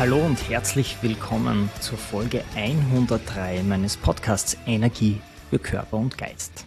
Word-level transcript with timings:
Hallo 0.00 0.16
und 0.16 0.48
herzlich 0.48 0.96
willkommen 1.02 1.68
zur 1.78 1.98
Folge 1.98 2.42
103 2.56 3.62
meines 3.64 3.98
Podcasts 3.98 4.56
Energie 4.66 5.20
für 5.50 5.58
Körper 5.58 5.98
und 5.98 6.16
Geist. 6.16 6.64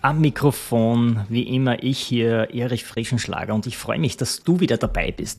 Am 0.00 0.22
Mikrofon, 0.22 1.26
wie 1.28 1.42
immer, 1.54 1.82
ich 1.82 1.98
hier, 1.98 2.48
Erich 2.54 2.86
Frischenschlager, 2.86 3.54
und 3.54 3.66
ich 3.66 3.76
freue 3.76 3.98
mich, 3.98 4.16
dass 4.16 4.42
du 4.42 4.60
wieder 4.60 4.78
dabei 4.78 5.12
bist. 5.12 5.36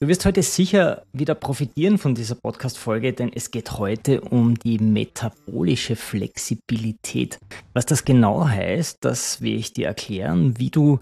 Du 0.00 0.08
wirst 0.08 0.24
heute 0.24 0.42
sicher 0.42 1.04
wieder 1.12 1.36
profitieren 1.36 1.96
von 1.96 2.16
dieser 2.16 2.34
Podcast-Folge, 2.34 3.12
denn 3.12 3.30
es 3.32 3.52
geht 3.52 3.78
heute 3.78 4.20
um 4.20 4.58
die 4.58 4.78
metabolische 4.78 5.94
Flexibilität. 5.94 7.38
Was 7.72 7.86
das 7.86 8.04
genau 8.04 8.48
heißt, 8.48 8.96
das 9.02 9.42
will 9.42 9.54
ich 9.54 9.74
dir 9.74 9.86
erklären, 9.86 10.58
wie 10.58 10.70
du 10.70 10.98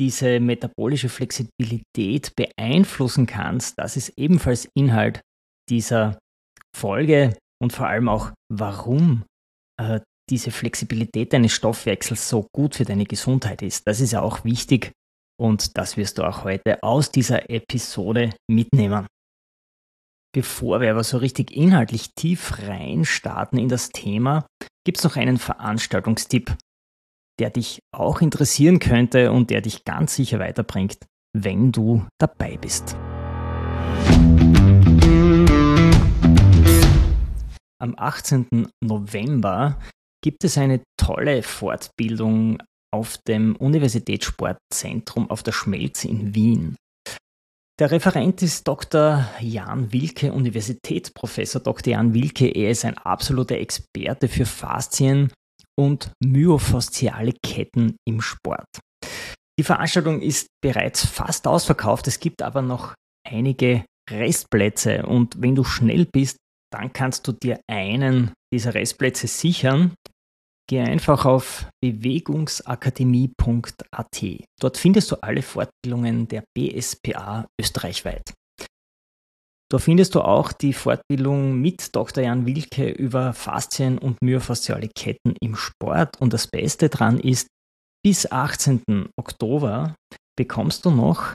diese 0.00 0.40
metabolische 0.40 1.08
Flexibilität 1.08 2.34
beeinflussen 2.36 3.26
kannst, 3.26 3.78
das 3.78 3.96
ist 3.96 4.12
ebenfalls 4.16 4.68
Inhalt 4.74 5.20
dieser 5.70 6.18
Folge 6.76 7.36
und 7.62 7.72
vor 7.72 7.86
allem 7.86 8.08
auch, 8.08 8.32
warum 8.52 9.24
äh, 9.80 10.00
diese 10.30 10.50
Flexibilität 10.50 11.32
deines 11.32 11.52
Stoffwechsels 11.52 12.28
so 12.28 12.46
gut 12.54 12.74
für 12.74 12.84
deine 12.84 13.04
Gesundheit 13.04 13.62
ist. 13.62 13.86
Das 13.86 14.00
ist 14.00 14.12
ja 14.12 14.22
auch 14.22 14.44
wichtig 14.44 14.92
und 15.40 15.76
das 15.76 15.96
wirst 15.96 16.18
du 16.18 16.22
auch 16.22 16.44
heute 16.44 16.82
aus 16.82 17.10
dieser 17.10 17.50
Episode 17.50 18.34
mitnehmen. 18.50 19.06
Bevor 20.34 20.80
wir 20.80 20.90
aber 20.90 21.04
so 21.04 21.18
richtig 21.18 21.52
inhaltlich 21.52 22.14
tief 22.14 22.58
reinstarten 22.58 23.58
in 23.58 23.68
das 23.68 23.90
Thema, 23.90 24.46
gibt 24.84 24.98
es 24.98 25.04
noch 25.04 25.16
einen 25.16 25.38
Veranstaltungstipp 25.38 26.56
der 27.40 27.50
dich 27.50 27.80
auch 27.92 28.20
interessieren 28.20 28.78
könnte 28.78 29.32
und 29.32 29.50
der 29.50 29.60
dich 29.60 29.84
ganz 29.84 30.14
sicher 30.14 30.38
weiterbringt, 30.38 30.98
wenn 31.36 31.72
du 31.72 32.06
dabei 32.18 32.56
bist. 32.56 32.96
Am 37.80 37.94
18. 37.96 38.68
November 38.82 39.78
gibt 40.22 40.44
es 40.44 40.56
eine 40.56 40.82
tolle 40.96 41.42
Fortbildung 41.42 42.62
auf 42.92 43.18
dem 43.26 43.56
Universitätssportzentrum 43.56 45.28
auf 45.28 45.42
der 45.42 45.52
Schmelze 45.52 46.08
in 46.08 46.34
Wien. 46.34 46.76
Der 47.80 47.90
Referent 47.90 48.40
ist 48.40 48.68
Dr. 48.68 49.28
Jan 49.40 49.92
Wilke, 49.92 50.32
Universitätsprofessor 50.32 51.60
Dr. 51.60 51.94
Jan 51.94 52.14
Wilke. 52.14 52.46
Er 52.46 52.70
ist 52.70 52.84
ein 52.84 52.96
absoluter 52.96 53.56
Experte 53.56 54.28
für 54.28 54.46
Faszien 54.46 55.32
und 55.78 56.12
myofasziale 56.22 57.32
Ketten 57.42 57.96
im 58.06 58.20
Sport. 58.20 58.66
Die 59.58 59.64
Veranstaltung 59.64 60.20
ist 60.20 60.48
bereits 60.62 61.06
fast 61.06 61.46
ausverkauft, 61.46 62.06
es 62.08 62.18
gibt 62.18 62.42
aber 62.42 62.62
noch 62.62 62.94
einige 63.26 63.84
Restplätze 64.10 65.06
und 65.06 65.40
wenn 65.40 65.54
du 65.54 65.64
schnell 65.64 66.06
bist, 66.12 66.36
dann 66.72 66.92
kannst 66.92 67.28
du 67.28 67.32
dir 67.32 67.60
einen 67.70 68.32
dieser 68.52 68.74
Restplätze 68.74 69.28
sichern. 69.28 69.94
Geh 70.68 70.80
einfach 70.80 71.24
auf 71.24 71.68
bewegungsakademie.at. 71.82 74.22
Dort 74.60 74.78
findest 74.78 75.12
du 75.12 75.22
alle 75.22 75.42
Fortbildungen 75.42 76.26
der 76.26 76.42
BSPA 76.56 77.46
österreichweit. 77.60 78.32
Da 79.70 79.78
findest 79.78 80.14
du 80.14 80.20
auch 80.20 80.52
die 80.52 80.72
Fortbildung 80.72 81.60
mit 81.60 81.94
Dr. 81.96 82.22
Jan 82.22 82.46
Wilke 82.46 82.90
über 82.90 83.32
Faszien 83.32 83.98
und 83.98 84.22
myofasziale 84.22 84.88
Ketten 84.88 85.34
im 85.40 85.56
Sport. 85.56 86.20
Und 86.20 86.32
das 86.32 86.46
Beste 86.46 86.88
daran 86.88 87.18
ist, 87.18 87.48
bis 88.04 88.30
18. 88.30 89.08
Oktober 89.16 89.94
bekommst 90.36 90.84
du 90.84 90.90
noch 90.90 91.34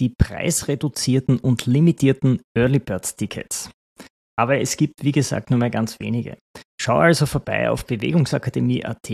die 0.00 0.08
preisreduzierten 0.10 1.38
und 1.38 1.66
limitierten 1.66 2.40
Early 2.56 2.80
Bird 2.80 3.16
Tickets. 3.16 3.70
Aber 4.36 4.58
es 4.58 4.76
gibt, 4.76 5.04
wie 5.04 5.12
gesagt, 5.12 5.50
nur 5.50 5.60
mehr 5.60 5.70
ganz 5.70 6.00
wenige. 6.00 6.36
Schau 6.80 6.98
also 6.98 7.26
vorbei 7.26 7.70
auf 7.70 7.86
bewegungsakademie.at 7.86 9.10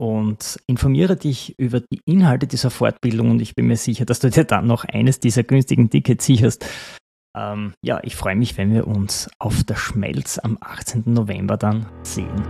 und 0.00 0.60
informiere 0.66 1.16
dich 1.16 1.58
über 1.58 1.80
die 1.80 2.00
Inhalte 2.06 2.46
dieser 2.46 2.70
Fortbildung 2.70 3.32
und 3.32 3.42
ich 3.42 3.54
bin 3.54 3.66
mir 3.66 3.76
sicher, 3.76 4.06
dass 4.06 4.20
du 4.20 4.30
dir 4.30 4.44
dann 4.44 4.66
noch 4.66 4.84
eines 4.84 5.18
dieser 5.18 5.42
günstigen 5.42 5.90
Tickets 5.90 6.24
sicherst. 6.24 6.64
Ähm, 7.36 7.74
ja, 7.84 8.00
ich 8.02 8.16
freue 8.16 8.36
mich, 8.36 8.56
wenn 8.58 8.72
wir 8.72 8.86
uns 8.86 9.28
auf 9.38 9.62
der 9.64 9.76
Schmelz 9.76 10.38
am 10.38 10.58
18. 10.60 11.04
November 11.06 11.56
dann 11.56 11.86
sehen. 12.02 12.44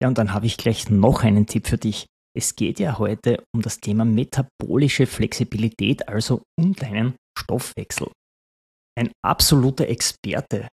Ja, 0.00 0.08
und 0.08 0.18
dann 0.18 0.32
habe 0.32 0.46
ich 0.46 0.56
gleich 0.56 0.90
noch 0.90 1.22
einen 1.22 1.46
Tipp 1.46 1.66
für 1.66 1.78
dich. 1.78 2.06
Es 2.36 2.56
geht 2.56 2.80
ja 2.80 2.98
heute 2.98 3.44
um 3.54 3.62
das 3.62 3.78
Thema 3.78 4.04
metabolische 4.04 5.06
Flexibilität, 5.06 6.08
also 6.08 6.42
um 6.58 6.72
deinen 6.72 7.14
Stoffwechsel. 7.38 8.10
Ein 8.98 9.10
absoluter 9.24 9.88
Experte 9.88 10.68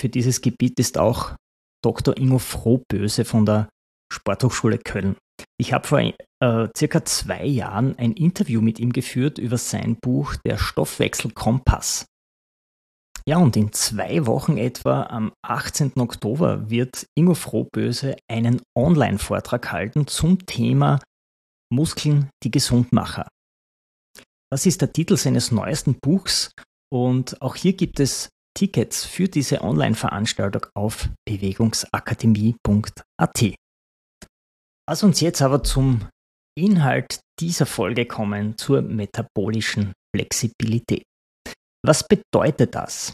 für 0.00 0.08
dieses 0.08 0.40
Gebiet 0.40 0.78
ist 0.78 0.98
auch 0.98 1.34
Dr. 1.82 2.16
Ingo 2.16 2.38
Frohböse 2.38 3.24
von 3.24 3.46
der 3.46 3.68
Sporthochschule 4.12 4.78
Köln. 4.78 5.16
Ich 5.58 5.72
habe 5.72 5.86
vor 5.86 6.00
äh, 6.00 6.68
circa 6.76 7.04
zwei 7.04 7.44
Jahren 7.44 7.98
ein 7.98 8.12
Interview 8.12 8.60
mit 8.60 8.78
ihm 8.78 8.92
geführt 8.92 9.38
über 9.38 9.58
sein 9.58 9.96
Buch 10.00 10.34
Der 10.46 10.58
Stoffwechselkompass. 10.58 12.06
Ja, 13.28 13.38
und 13.38 13.56
in 13.56 13.72
zwei 13.72 14.24
Wochen 14.26 14.56
etwa, 14.56 15.04
am 15.04 15.32
18. 15.42 15.94
Oktober, 15.96 16.70
wird 16.70 17.06
Ingo 17.16 17.34
Frohböse 17.34 18.16
einen 18.30 18.62
Online-Vortrag 18.76 19.72
halten 19.72 20.06
zum 20.06 20.46
Thema 20.46 21.00
Muskeln, 21.72 22.30
die 22.44 22.52
Gesundmacher. 22.52 23.26
Das 24.52 24.64
ist 24.64 24.80
der 24.80 24.92
Titel 24.92 25.16
seines 25.16 25.50
neuesten 25.50 25.98
Buchs 26.00 26.52
und 26.92 27.42
auch 27.42 27.56
hier 27.56 27.72
gibt 27.72 27.98
es 27.98 28.28
Tickets 28.56 29.04
für 29.04 29.28
diese 29.28 29.62
Online-Veranstaltung 29.62 30.66
auf 30.74 31.10
bewegungsakademie.at. 31.28 33.54
Lass 34.88 35.02
uns 35.02 35.20
jetzt 35.20 35.42
aber 35.42 35.64
zum 35.64 36.08
Inhalt 36.56 37.20
dieser 37.40 37.66
Folge 37.66 38.06
kommen, 38.06 38.56
zur 38.56 38.82
metabolischen 38.82 39.92
Flexibilität. 40.14 41.02
Was 41.84 42.06
bedeutet 42.06 42.74
das? 42.74 43.12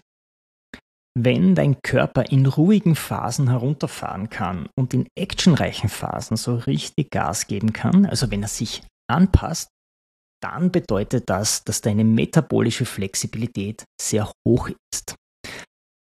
Wenn 1.18 1.54
dein 1.54 1.76
Körper 1.82 2.30
in 2.30 2.46
ruhigen 2.46 2.94
Phasen 2.94 3.48
herunterfahren 3.48 4.30
kann 4.30 4.68
und 4.78 4.94
in 4.94 5.06
actionreichen 5.18 5.88
Phasen 5.88 6.36
so 6.36 6.56
richtig 6.56 7.10
Gas 7.10 7.46
geben 7.46 7.72
kann, 7.72 8.06
also 8.06 8.30
wenn 8.30 8.42
er 8.42 8.48
sich 8.48 8.82
anpasst, 9.10 9.68
dann 10.42 10.72
bedeutet 10.72 11.24
das, 11.28 11.64
dass 11.64 11.80
deine 11.80 12.04
metabolische 12.04 12.86
Flexibilität 12.86 13.84
sehr 14.00 14.30
hoch 14.46 14.68
ist 14.92 15.14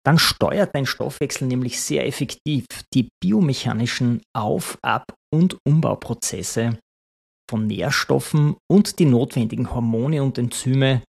dann 0.06 0.18
steuert 0.20 0.70
dein 0.72 0.86
Stoffwechsel 0.86 1.48
nämlich 1.48 1.80
sehr 1.80 2.06
effektiv 2.06 2.66
die 2.94 3.08
biomechanischen 3.20 4.22
Auf-, 4.36 4.78
Ab- 4.80 5.15
und 5.32 5.58
Umbauprozesse 5.66 6.78
von 7.48 7.66
Nährstoffen 7.66 8.56
und 8.70 8.98
die 8.98 9.04
notwendigen 9.04 9.72
Hormone 9.72 10.22
und 10.22 10.38
Enzyme, 10.38 11.02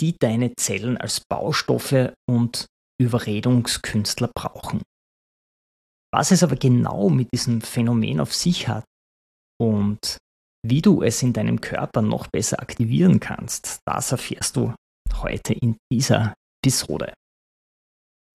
die 0.00 0.14
deine 0.18 0.52
Zellen 0.56 0.96
als 0.96 1.20
Baustoffe 1.28 2.12
und 2.28 2.66
Überredungskünstler 3.00 4.30
brauchen. 4.34 4.82
Was 6.12 6.32
es 6.32 6.42
aber 6.42 6.56
genau 6.56 7.08
mit 7.08 7.28
diesem 7.32 7.60
Phänomen 7.60 8.20
auf 8.20 8.34
sich 8.34 8.68
hat 8.68 8.84
und 9.60 10.18
wie 10.66 10.82
du 10.82 11.02
es 11.02 11.22
in 11.22 11.32
deinem 11.32 11.60
Körper 11.60 12.02
noch 12.02 12.26
besser 12.26 12.60
aktivieren 12.60 13.20
kannst, 13.20 13.78
das 13.86 14.12
erfährst 14.12 14.56
du 14.56 14.74
heute 15.14 15.54
in 15.54 15.76
dieser 15.90 16.34
Episode. 16.62 17.14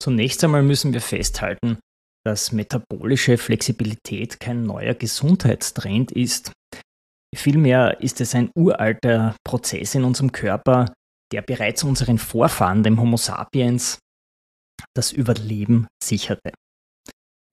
Zunächst 0.01 0.43
einmal 0.43 0.63
müssen 0.63 0.93
wir 0.93 1.01
festhalten, 1.01 1.79
dass 2.25 2.51
metabolische 2.51 3.37
Flexibilität 3.37 4.39
kein 4.39 4.63
neuer 4.63 4.95
Gesundheitstrend 4.95 6.11
ist. 6.11 6.51
Vielmehr 7.35 8.01
ist 8.01 8.21
es 8.21 8.33
ein 8.33 8.49
uralter 8.55 9.35
Prozess 9.43 9.93
in 9.95 10.03
unserem 10.03 10.31
Körper, 10.31 10.93
der 11.31 11.41
bereits 11.41 11.83
unseren 11.83 12.17
Vorfahren, 12.17 12.83
dem 12.83 12.99
Homo 12.99 13.17
sapiens, 13.17 13.99
das 14.95 15.11
Überleben 15.11 15.87
sicherte. 16.03 16.51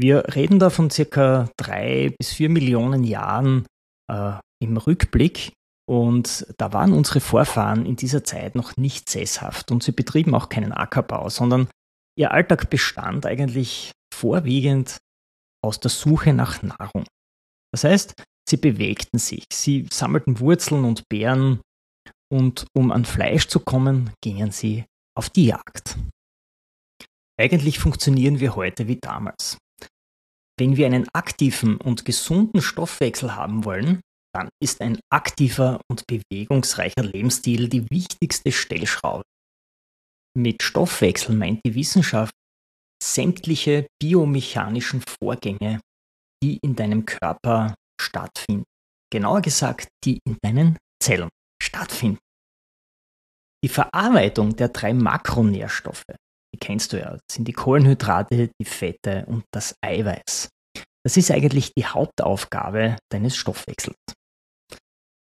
Wir 0.00 0.34
reden 0.34 0.58
da 0.58 0.70
von 0.70 0.90
circa 0.90 1.50
drei 1.56 2.14
bis 2.18 2.32
vier 2.32 2.48
Millionen 2.48 3.04
Jahren 3.04 3.66
äh, 4.10 4.34
im 4.62 4.76
Rückblick 4.76 5.52
und 5.88 6.46
da 6.58 6.72
waren 6.72 6.92
unsere 6.92 7.20
Vorfahren 7.20 7.84
in 7.84 7.96
dieser 7.96 8.24
Zeit 8.24 8.54
noch 8.54 8.76
nicht 8.76 9.08
sesshaft 9.08 9.70
und 9.70 9.82
sie 9.82 9.92
betrieben 9.92 10.34
auch 10.34 10.48
keinen 10.48 10.72
Ackerbau, 10.72 11.28
sondern 11.28 11.68
ihr 12.16 12.30
Alltag 12.30 12.70
bestand 12.70 13.26
eigentlich 13.26 13.92
vorwiegend 14.22 14.98
aus 15.64 15.80
der 15.80 15.90
Suche 15.90 16.32
nach 16.32 16.62
Nahrung. 16.62 17.04
Das 17.72 17.84
heißt, 17.84 18.14
sie 18.48 18.56
bewegten 18.56 19.18
sich, 19.18 19.44
sie 19.52 19.88
sammelten 19.92 20.38
Wurzeln 20.38 20.84
und 20.84 21.08
Beeren 21.08 21.60
und 22.32 22.66
um 22.74 22.92
an 22.92 23.04
Fleisch 23.04 23.48
zu 23.48 23.60
kommen, 23.60 24.12
gingen 24.22 24.52
sie 24.52 24.84
auf 25.18 25.28
die 25.28 25.46
Jagd. 25.46 25.98
Eigentlich 27.38 27.78
funktionieren 27.78 28.38
wir 28.38 28.54
heute 28.54 28.86
wie 28.86 28.96
damals. 28.96 29.58
Wenn 30.58 30.76
wir 30.76 30.86
einen 30.86 31.08
aktiven 31.12 31.76
und 31.78 32.04
gesunden 32.04 32.62
Stoffwechsel 32.62 33.34
haben 33.34 33.64
wollen, 33.64 34.00
dann 34.34 34.48
ist 34.62 34.80
ein 34.80 35.00
aktiver 35.10 35.80
und 35.90 36.04
bewegungsreicher 36.06 37.02
Lebensstil 37.02 37.68
die 37.68 37.90
wichtigste 37.90 38.52
Stellschraube. 38.52 39.24
Mit 40.38 40.62
Stoffwechsel 40.62 41.34
meint 41.34 41.60
die 41.66 41.74
Wissenschaft 41.74 42.32
sämtliche 43.02 43.86
biomechanischen 44.00 45.02
Vorgänge, 45.02 45.80
die 46.42 46.58
in 46.62 46.76
deinem 46.76 47.04
Körper 47.04 47.74
stattfinden. 48.00 48.64
Genauer 49.12 49.42
gesagt, 49.42 49.88
die 50.04 50.20
in 50.24 50.38
deinen 50.42 50.78
Zellen 51.02 51.28
stattfinden. 51.62 52.18
Die 53.64 53.68
Verarbeitung 53.68 54.56
der 54.56 54.68
drei 54.68 54.92
Makronährstoffe, 54.92 56.04
die 56.54 56.58
kennst 56.58 56.92
du 56.92 57.00
ja, 57.00 57.18
sind 57.30 57.46
die 57.46 57.52
Kohlenhydrate, 57.52 58.50
die 58.60 58.64
Fette 58.64 59.24
und 59.26 59.44
das 59.52 59.74
Eiweiß. 59.84 60.48
Das 61.04 61.16
ist 61.16 61.30
eigentlich 61.30 61.72
die 61.76 61.84
Hauptaufgabe 61.84 62.96
deines 63.10 63.36
Stoffwechsels. 63.36 63.96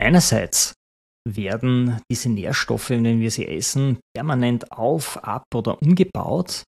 Einerseits 0.00 0.74
werden 1.26 2.00
diese 2.10 2.30
Nährstoffe, 2.30 2.90
wenn 2.90 3.20
wir 3.20 3.30
sie 3.30 3.46
essen, 3.46 3.98
permanent 4.14 4.72
auf, 4.72 5.22
ab 5.22 5.44
oder 5.54 5.80
umgebaut 5.82 6.64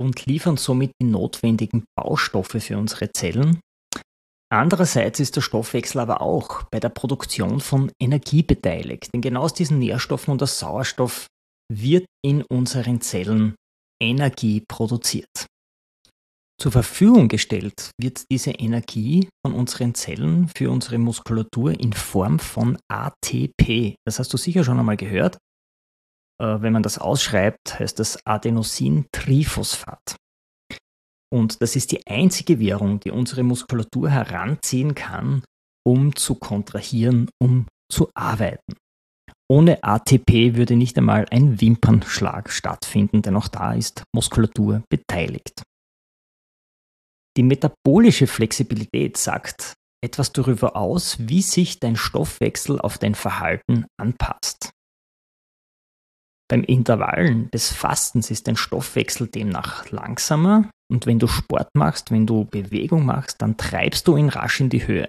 und 0.00 0.26
liefern 0.26 0.56
somit 0.56 0.92
die 1.00 1.06
notwendigen 1.06 1.84
Baustoffe 1.96 2.56
für 2.58 2.78
unsere 2.78 3.12
Zellen. 3.12 3.60
Andererseits 4.52 5.20
ist 5.20 5.36
der 5.36 5.42
Stoffwechsel 5.42 6.00
aber 6.00 6.22
auch 6.22 6.64
bei 6.72 6.80
der 6.80 6.88
Produktion 6.88 7.60
von 7.60 7.92
Energie 8.02 8.42
beteiligt, 8.42 9.10
denn 9.14 9.20
genau 9.20 9.42
aus 9.42 9.54
diesen 9.54 9.78
Nährstoffen 9.78 10.32
und 10.32 10.40
der 10.40 10.48
Sauerstoff 10.48 11.26
wird 11.72 12.06
in 12.24 12.42
unseren 12.50 13.00
Zellen 13.00 13.54
Energie 14.02 14.64
produziert. 14.66 15.46
Zur 16.60 16.72
Verfügung 16.72 17.28
gestellt 17.28 17.90
wird 17.98 18.24
diese 18.30 18.50
Energie 18.50 19.28
von 19.46 19.54
unseren 19.54 19.94
Zellen 19.94 20.48
für 20.54 20.70
unsere 20.70 20.98
Muskulatur 20.98 21.78
in 21.78 21.92
Form 21.92 22.38
von 22.38 22.76
ATP. 22.88 23.94
Das 24.04 24.18
hast 24.18 24.32
du 24.32 24.36
sicher 24.36 24.64
schon 24.64 24.78
einmal 24.78 24.98
gehört. 24.98 25.38
Äh, 26.40 26.62
wenn 26.62 26.72
man 26.72 26.82
das 26.82 26.98
ausschreibt, 26.98 27.78
heißt 27.78 27.98
das 27.98 28.24
Adenosintriphosphat. 28.26 30.16
Und 31.32 31.62
das 31.62 31.76
ist 31.76 31.92
die 31.92 32.04
einzige 32.06 32.58
Währung, 32.58 32.98
die 32.98 33.10
unsere 33.10 33.42
Muskulatur 33.42 34.10
heranziehen 34.10 34.94
kann, 34.94 35.44
um 35.86 36.16
zu 36.16 36.34
kontrahieren, 36.34 37.28
um 37.40 37.66
zu 37.92 38.10
arbeiten. 38.14 38.74
Ohne 39.48 39.82
ATP 39.84 40.56
würde 40.56 40.76
nicht 40.76 40.96
einmal 40.96 41.26
ein 41.30 41.60
Wimpernschlag 41.60 42.50
stattfinden, 42.50 43.22
denn 43.22 43.36
auch 43.36 43.48
da 43.48 43.74
ist 43.74 44.02
Muskulatur 44.14 44.82
beteiligt. 44.88 45.62
Die 47.36 47.42
metabolische 47.42 48.26
Flexibilität 48.26 49.16
sagt 49.16 49.74
etwas 50.02 50.32
darüber 50.32 50.76
aus, 50.76 51.16
wie 51.20 51.42
sich 51.42 51.78
dein 51.78 51.96
Stoffwechsel 51.96 52.80
auf 52.80 52.98
dein 52.98 53.14
Verhalten 53.14 53.86
anpasst. 54.00 54.70
Beim 56.50 56.64
Intervallen 56.64 57.48
des 57.52 57.70
Fastens 57.70 58.28
ist 58.32 58.48
dein 58.48 58.56
Stoffwechsel 58.56 59.28
demnach 59.28 59.88
langsamer 59.92 60.68
und 60.90 61.06
wenn 61.06 61.20
du 61.20 61.28
Sport 61.28 61.68
machst, 61.76 62.10
wenn 62.10 62.26
du 62.26 62.44
Bewegung 62.44 63.06
machst, 63.06 63.40
dann 63.40 63.56
treibst 63.56 64.08
du 64.08 64.16
ihn 64.16 64.28
rasch 64.28 64.58
in 64.58 64.68
die 64.68 64.84
Höhe, 64.84 65.08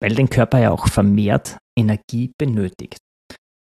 weil 0.00 0.14
dein 0.14 0.30
Körper 0.30 0.60
ja 0.60 0.70
auch 0.70 0.86
vermehrt 0.86 1.58
Energie 1.76 2.30
benötigt. 2.38 2.98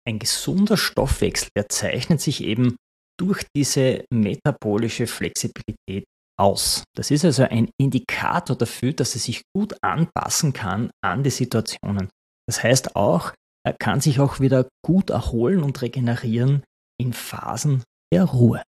Ein 0.06 0.20
gesunder 0.20 0.76
Stoffwechsel, 0.76 1.48
der 1.56 1.68
zeichnet 1.68 2.20
sich 2.20 2.44
eben 2.44 2.76
durch 3.18 3.44
diese 3.56 4.04
metabolische 4.12 5.08
Flexibilität 5.08 6.04
aus. 6.38 6.84
Das 6.96 7.10
ist 7.10 7.24
also 7.24 7.42
ein 7.42 7.70
Indikator 7.76 8.56
dafür, 8.56 8.92
dass 8.92 9.16
er 9.16 9.20
sich 9.20 9.42
gut 9.52 9.74
anpassen 9.82 10.52
kann 10.52 10.90
an 11.02 11.24
die 11.24 11.30
Situationen. 11.30 12.08
Das 12.46 12.62
heißt 12.62 12.94
auch, 12.94 13.32
er 13.66 13.72
kann 13.72 14.00
sich 14.00 14.20
auch 14.20 14.38
wieder 14.38 14.68
gut 14.84 15.10
erholen 15.10 15.64
und 15.64 15.82
regenerieren 15.82 16.62
in 17.00 17.12
Phasen 17.12 17.82
der 18.12 18.24
Ruhe. 18.24 18.62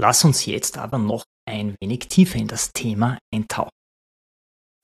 Lass 0.00 0.24
uns 0.24 0.46
jetzt 0.46 0.78
aber 0.78 0.98
noch 0.98 1.24
ein 1.48 1.76
wenig 1.80 2.08
tiefer 2.08 2.38
in 2.38 2.48
das 2.48 2.72
Thema 2.72 3.18
eintauchen. 3.32 3.70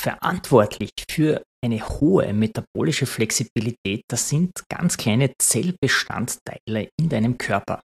Verantwortlich 0.01 0.91
für 1.11 1.43
eine 1.65 1.87
hohe 1.89 2.33
metabolische 2.33 3.07
Flexibilität, 3.07 4.03
das 4.09 4.29
sind 4.29 4.53
ganz 4.69 4.97
kleine 4.97 5.33
Zellbestandteile 5.41 6.91
in 6.99 7.09
deinem 7.09 7.37
Körper. 7.37 7.81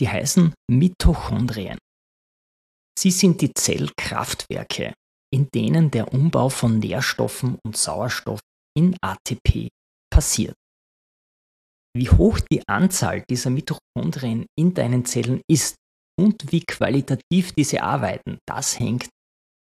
Die 0.00 0.08
heißen 0.08 0.54
Mitochondrien. 0.68 1.78
Sie 2.98 3.10
sind 3.10 3.40
die 3.42 3.52
Zellkraftwerke, 3.54 4.94
in 5.32 5.48
denen 5.54 5.90
der 5.90 6.12
Umbau 6.12 6.48
von 6.48 6.78
Nährstoffen 6.78 7.58
und 7.64 7.76
Sauerstoff 7.76 8.40
in 8.76 8.96
ATP 9.00 9.68
passiert. 10.10 10.56
Wie 11.96 12.10
hoch 12.10 12.40
die 12.40 12.62
Anzahl 12.68 13.24
dieser 13.30 13.48
Mitochondrien 13.48 14.44
in 14.58 14.74
deinen 14.74 15.06
Zellen 15.06 15.40
ist 15.50 15.76
und 16.20 16.52
wie 16.52 16.60
qualitativ 16.60 17.52
diese 17.52 17.82
arbeiten, 17.82 18.38
das 18.46 18.78
hängt 18.78 19.08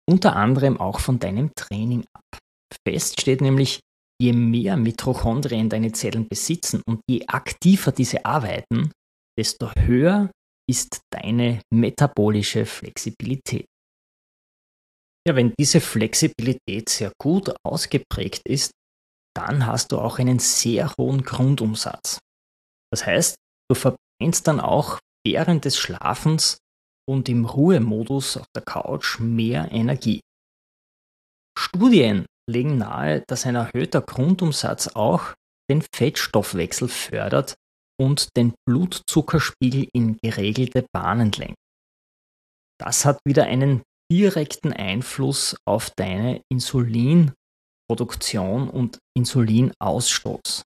unter 0.10 0.36
anderem 0.36 0.80
auch 0.80 1.00
von 1.00 1.20
deinem 1.20 1.52
Training 1.56 2.06
ab. 2.14 2.40
Fest 2.86 3.22
steht 3.22 3.40
nämlich, 3.42 3.80
je 4.22 4.34
mehr 4.34 4.76
Mitochondrien 4.76 5.70
deine 5.70 5.94
Zellen 5.94 6.28
besitzen 6.28 6.82
und 6.86 7.00
je 7.10 7.26
aktiver 7.28 7.94
diese 7.94 8.26
arbeiten, 8.26 8.92
desto 9.38 9.72
höher 9.78 10.30
ist 10.70 11.00
deine 11.14 11.62
metabolische 11.74 12.66
Flexibilität. 12.66 13.66
Ja, 15.26 15.36
wenn 15.36 15.54
diese 15.58 15.80
Flexibilität 15.80 16.90
sehr 16.90 17.12
gut 17.22 17.54
ausgeprägt 17.64 18.42
ist, 18.46 18.72
dann 19.36 19.66
hast 19.66 19.92
du 19.92 20.00
auch 20.00 20.20
einen 20.20 20.40
sehr 20.40 20.94
hohen 20.98 21.24
Grundumsatz. 21.24 22.20
Das 22.92 23.06
heißt, 23.06 23.36
du 23.70 23.76
verbrennst 23.76 24.48
dann 24.48 24.60
auch 24.60 25.00
während 25.26 25.66
des 25.66 25.78
Schlafens 25.78 26.60
und 27.08 27.30
im 27.30 27.46
Ruhemodus 27.46 28.38
auf 28.38 28.48
der 28.56 28.64
Couch 28.64 29.20
mehr 29.20 29.72
Energie. 29.72 30.22
Studien 31.58 32.26
legen 32.50 32.78
nahe, 32.78 33.24
dass 33.28 33.46
ein 33.46 33.56
erhöhter 33.56 34.02
Grundumsatz 34.02 34.88
auch 34.90 35.34
den 35.70 35.82
Fettstoffwechsel 35.82 36.88
fördert 36.88 37.56
und 38.00 38.36
den 38.38 38.54
Blutzuckerspiegel 38.66 39.88
in 39.94 40.18
geregelte 40.18 40.86
Bahnen 40.94 41.32
lenkt. 41.32 41.58
Das 42.80 43.06
hat 43.06 43.20
wieder 43.26 43.44
einen 43.44 43.84
direkten 44.12 44.74
Einfluss 44.74 45.58
auf 45.68 45.92
deine 45.92 46.42
Insulinproduktion 47.90 48.70
und 48.70 49.00
Insulinausstoß. 49.18 50.64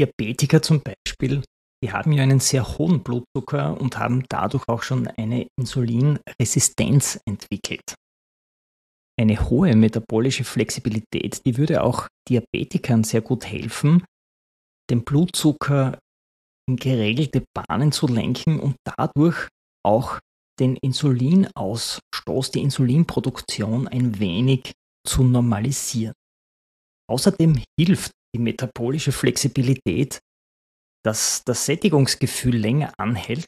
Diabetiker 0.00 0.62
zum 0.62 0.82
Beispiel, 0.82 1.42
die 1.82 1.92
haben 1.92 2.12
ja 2.12 2.22
einen 2.22 2.40
sehr 2.40 2.78
hohen 2.78 3.02
Blutzucker 3.02 3.80
und 3.80 3.98
haben 3.98 4.24
dadurch 4.28 4.64
auch 4.68 4.82
schon 4.82 5.06
eine 5.08 5.46
Insulinresistenz 5.58 7.20
entwickelt. 7.26 7.94
Eine 9.18 9.50
hohe 9.50 9.74
metabolische 9.76 10.44
Flexibilität, 10.44 11.44
die 11.44 11.56
würde 11.56 11.82
auch 11.82 12.08
Diabetikern 12.28 13.04
sehr 13.04 13.20
gut 13.20 13.44
helfen, 13.44 14.04
den 14.90 15.04
Blutzucker 15.04 15.98
in 16.68 16.76
geregelte 16.76 17.44
Bahnen 17.54 17.92
zu 17.92 18.06
lenken 18.06 18.60
und 18.60 18.76
dadurch 18.84 19.48
auch 19.84 20.18
den 20.58 20.76
Insulinausstoß, 20.76 22.50
die 22.52 22.62
Insulinproduktion 22.62 23.88
ein 23.88 24.18
wenig 24.18 24.72
zu 25.10 25.24
normalisieren. 25.24 26.14
Außerdem 27.10 27.62
hilft 27.78 28.12
die 28.34 28.38
metabolische 28.38 29.10
Flexibilität, 29.10 30.20
dass 31.04 31.42
das 31.44 31.66
Sättigungsgefühl 31.66 32.56
länger 32.56 32.92
anhält. 32.96 33.46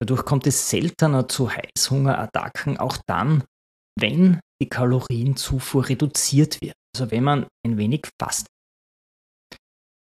Dadurch 0.00 0.24
kommt 0.24 0.46
es 0.46 0.70
seltener 0.70 1.28
zu 1.28 1.50
Heißhungerattacken, 1.50 2.78
auch 2.78 2.98
dann, 3.08 3.42
wenn 3.98 4.38
die 4.62 4.68
Kalorienzufuhr 4.68 5.88
reduziert 5.88 6.60
wird. 6.62 6.76
Also 6.94 7.10
wenn 7.10 7.24
man 7.24 7.48
ein 7.66 7.76
wenig 7.76 8.08
fastet. 8.20 8.48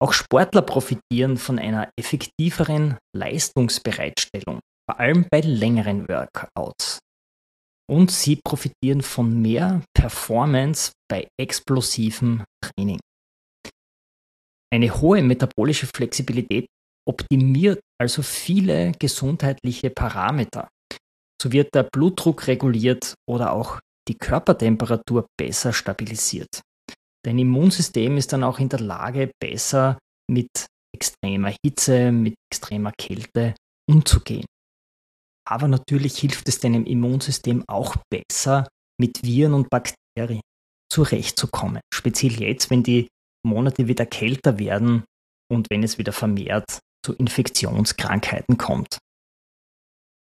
Auch 0.01 0.12
Sportler 0.12 0.62
profitieren 0.62 1.38
von 1.38 1.58
einer 1.58 1.89
effektiveren 1.98 2.98
Leistungsbereitstellung, 3.15 4.60
vor 4.89 5.00
allem 5.00 5.25
bei 5.32 5.39
längeren 5.39 6.10
Workouts. 6.10 7.00
Und 7.89 8.11
sie 8.11 8.37
profitieren 8.37 9.01
von 9.01 9.41
mehr 9.41 9.81
Performance 9.93 10.91
bei 11.09 11.27
explosivem 11.39 12.43
Training. 12.61 12.99
Eine 14.73 14.93
hohe 14.99 15.21
metabolische 15.21 15.87
Flexibilität 15.87 16.67
optimiert 17.07 17.79
also 18.01 18.21
viele 18.21 18.91
gesundheitliche 18.93 19.89
Parameter. 19.89 20.67
So 21.41 21.51
wird 21.51 21.73
der 21.75 21.83
Blutdruck 21.83 22.47
reguliert 22.47 23.13
oder 23.29 23.53
auch 23.53 23.79
die 24.07 24.17
Körpertemperatur 24.17 25.27
besser 25.39 25.73
stabilisiert. 25.73 26.61
Dein 27.25 27.39
Immunsystem 27.39 28.17
ist 28.17 28.33
dann 28.33 28.43
auch 28.43 28.59
in 28.59 28.69
der 28.69 28.79
Lage, 28.79 29.31
besser 29.39 29.97
mit 30.29 30.49
extremer 30.95 31.53
Hitze, 31.63 32.11
mit 32.11 32.35
extremer 32.51 32.91
Kälte 32.97 33.55
umzugehen. 33.89 34.45
Aber 35.47 35.67
natürlich 35.67 36.17
hilft 36.17 36.47
es 36.47 36.59
deinem 36.59 36.85
Immunsystem 36.85 37.63
auch 37.67 37.95
besser, 38.09 38.67
mit 38.99 39.23
Viren 39.23 39.53
und 39.53 39.69
Bakterien 39.69 40.41
zurechtzukommen. 40.91 41.81
Speziell 41.93 42.39
jetzt, 42.39 42.69
wenn 42.69 42.83
die 42.83 43.07
Monate 43.45 43.87
wieder 43.87 44.05
kälter 44.05 44.57
werden 44.57 45.03
und 45.51 45.69
wenn 45.69 45.83
es 45.83 45.97
wieder 45.97 46.13
vermehrt 46.13 46.79
zu 47.05 47.13
Infektionskrankheiten 47.13 48.57
kommt. 48.57 48.97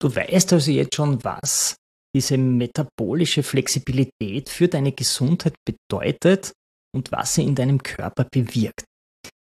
Du 0.02 0.16
weißt 0.16 0.54
also 0.54 0.72
jetzt 0.72 0.96
schon, 0.96 1.24
was 1.24 1.76
diese 2.16 2.38
metabolische 2.38 3.44
Flexibilität 3.44 4.50
für 4.50 4.68
deine 4.68 4.92
Gesundheit 4.92 5.54
bedeutet 5.66 6.54
und 6.94 7.12
was 7.12 7.36
sie 7.36 7.44
in 7.44 7.56
deinem 7.56 7.84
Körper 7.84 8.26
bewirkt. 8.32 8.84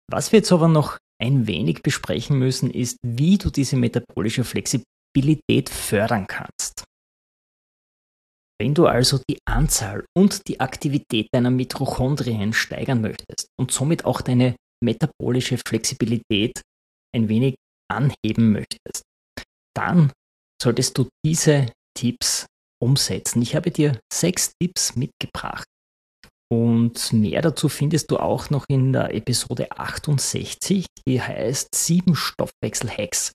Was 0.09 0.31
wir 0.31 0.39
jetzt 0.39 0.51
aber 0.51 0.67
noch 0.67 0.97
ein 1.21 1.47
wenig 1.47 1.83
besprechen 1.83 2.39
müssen, 2.39 2.71
ist, 2.71 2.97
wie 3.05 3.37
du 3.37 3.49
diese 3.49 3.75
metabolische 3.75 4.43
Flexibilität 4.43 4.94
fördern 5.69 6.27
kannst. 6.27 6.83
Wenn 8.59 8.73
du 8.73 8.87
also 8.87 9.19
die 9.29 9.37
Anzahl 9.45 10.05
und 10.17 10.47
die 10.47 10.61
Aktivität 10.61 11.27
deiner 11.33 11.51
Mitochondrien 11.51 12.53
steigern 12.53 13.01
möchtest 13.01 13.47
und 13.59 13.71
somit 13.71 14.05
auch 14.05 14.21
deine 14.21 14.55
metabolische 14.83 15.57
Flexibilität 15.57 16.61
ein 17.13 17.27
wenig 17.27 17.55
anheben 17.91 18.53
möchtest, 18.53 19.03
dann 19.75 20.11
solltest 20.61 20.97
du 20.97 21.09
diese 21.25 21.71
Tipps 21.97 22.45
umsetzen. 22.81 23.41
Ich 23.41 23.55
habe 23.55 23.71
dir 23.71 23.99
sechs 24.11 24.53
Tipps 24.61 24.95
mitgebracht. 24.95 25.65
Und 26.51 27.11
mehr 27.11 27.41
dazu 27.41 27.69
findest 27.69 28.11
du 28.11 28.17
auch 28.17 28.49
noch 28.49 28.65
in 28.69 28.93
der 28.93 29.13
Episode 29.13 29.71
68, 29.71 30.85
die 31.07 31.21
heißt 31.21 31.73
sieben 31.73 32.15
Stoffwechsel-Hacks 32.15 33.31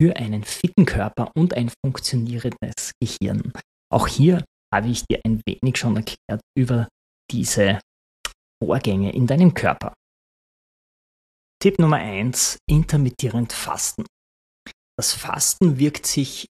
für 0.00 0.16
einen 0.16 0.44
fitten 0.44 0.84
Körper 0.84 1.30
und 1.34 1.54
ein 1.54 1.70
funktionierendes 1.84 2.92
Gehirn. 3.00 3.52
Auch 3.92 4.06
hier 4.06 4.44
habe 4.72 4.88
ich 4.88 5.04
dir 5.06 5.20
ein 5.24 5.40
wenig 5.46 5.76
schon 5.76 5.96
erklärt 5.96 6.40
über 6.56 6.88
diese 7.30 7.80
Vorgänge 8.62 9.12
in 9.12 9.26
deinem 9.26 9.54
Körper. 9.54 9.94
Tipp 11.62 11.78
Nummer 11.78 11.96
1, 11.96 12.58
intermittierend 12.68 13.52
Fasten. 13.52 14.04
Das 14.98 15.12
Fasten 15.12 15.78
wirkt 15.78 16.06
sich 16.06 16.46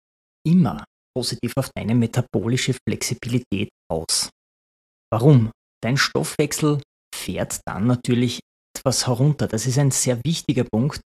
immer 0.46 0.84
positiv 1.16 1.54
auf 1.56 1.70
deine 1.76 1.96
metabolische 1.96 2.76
Flexibilität 2.88 3.70
aus. 3.92 4.30
Warum? 5.12 5.52
Dein 5.82 5.98
Stoffwechsel 5.98 6.82
fährt 7.14 7.60
dann 7.66 7.88
natürlich 7.88 8.40
etwas 8.76 9.08
herunter. 9.08 9.48
Das 9.48 9.66
ist 9.66 9.78
ein 9.78 9.92
sehr 9.92 10.20
wichtiger 10.26 10.66
Punkt, 10.66 11.02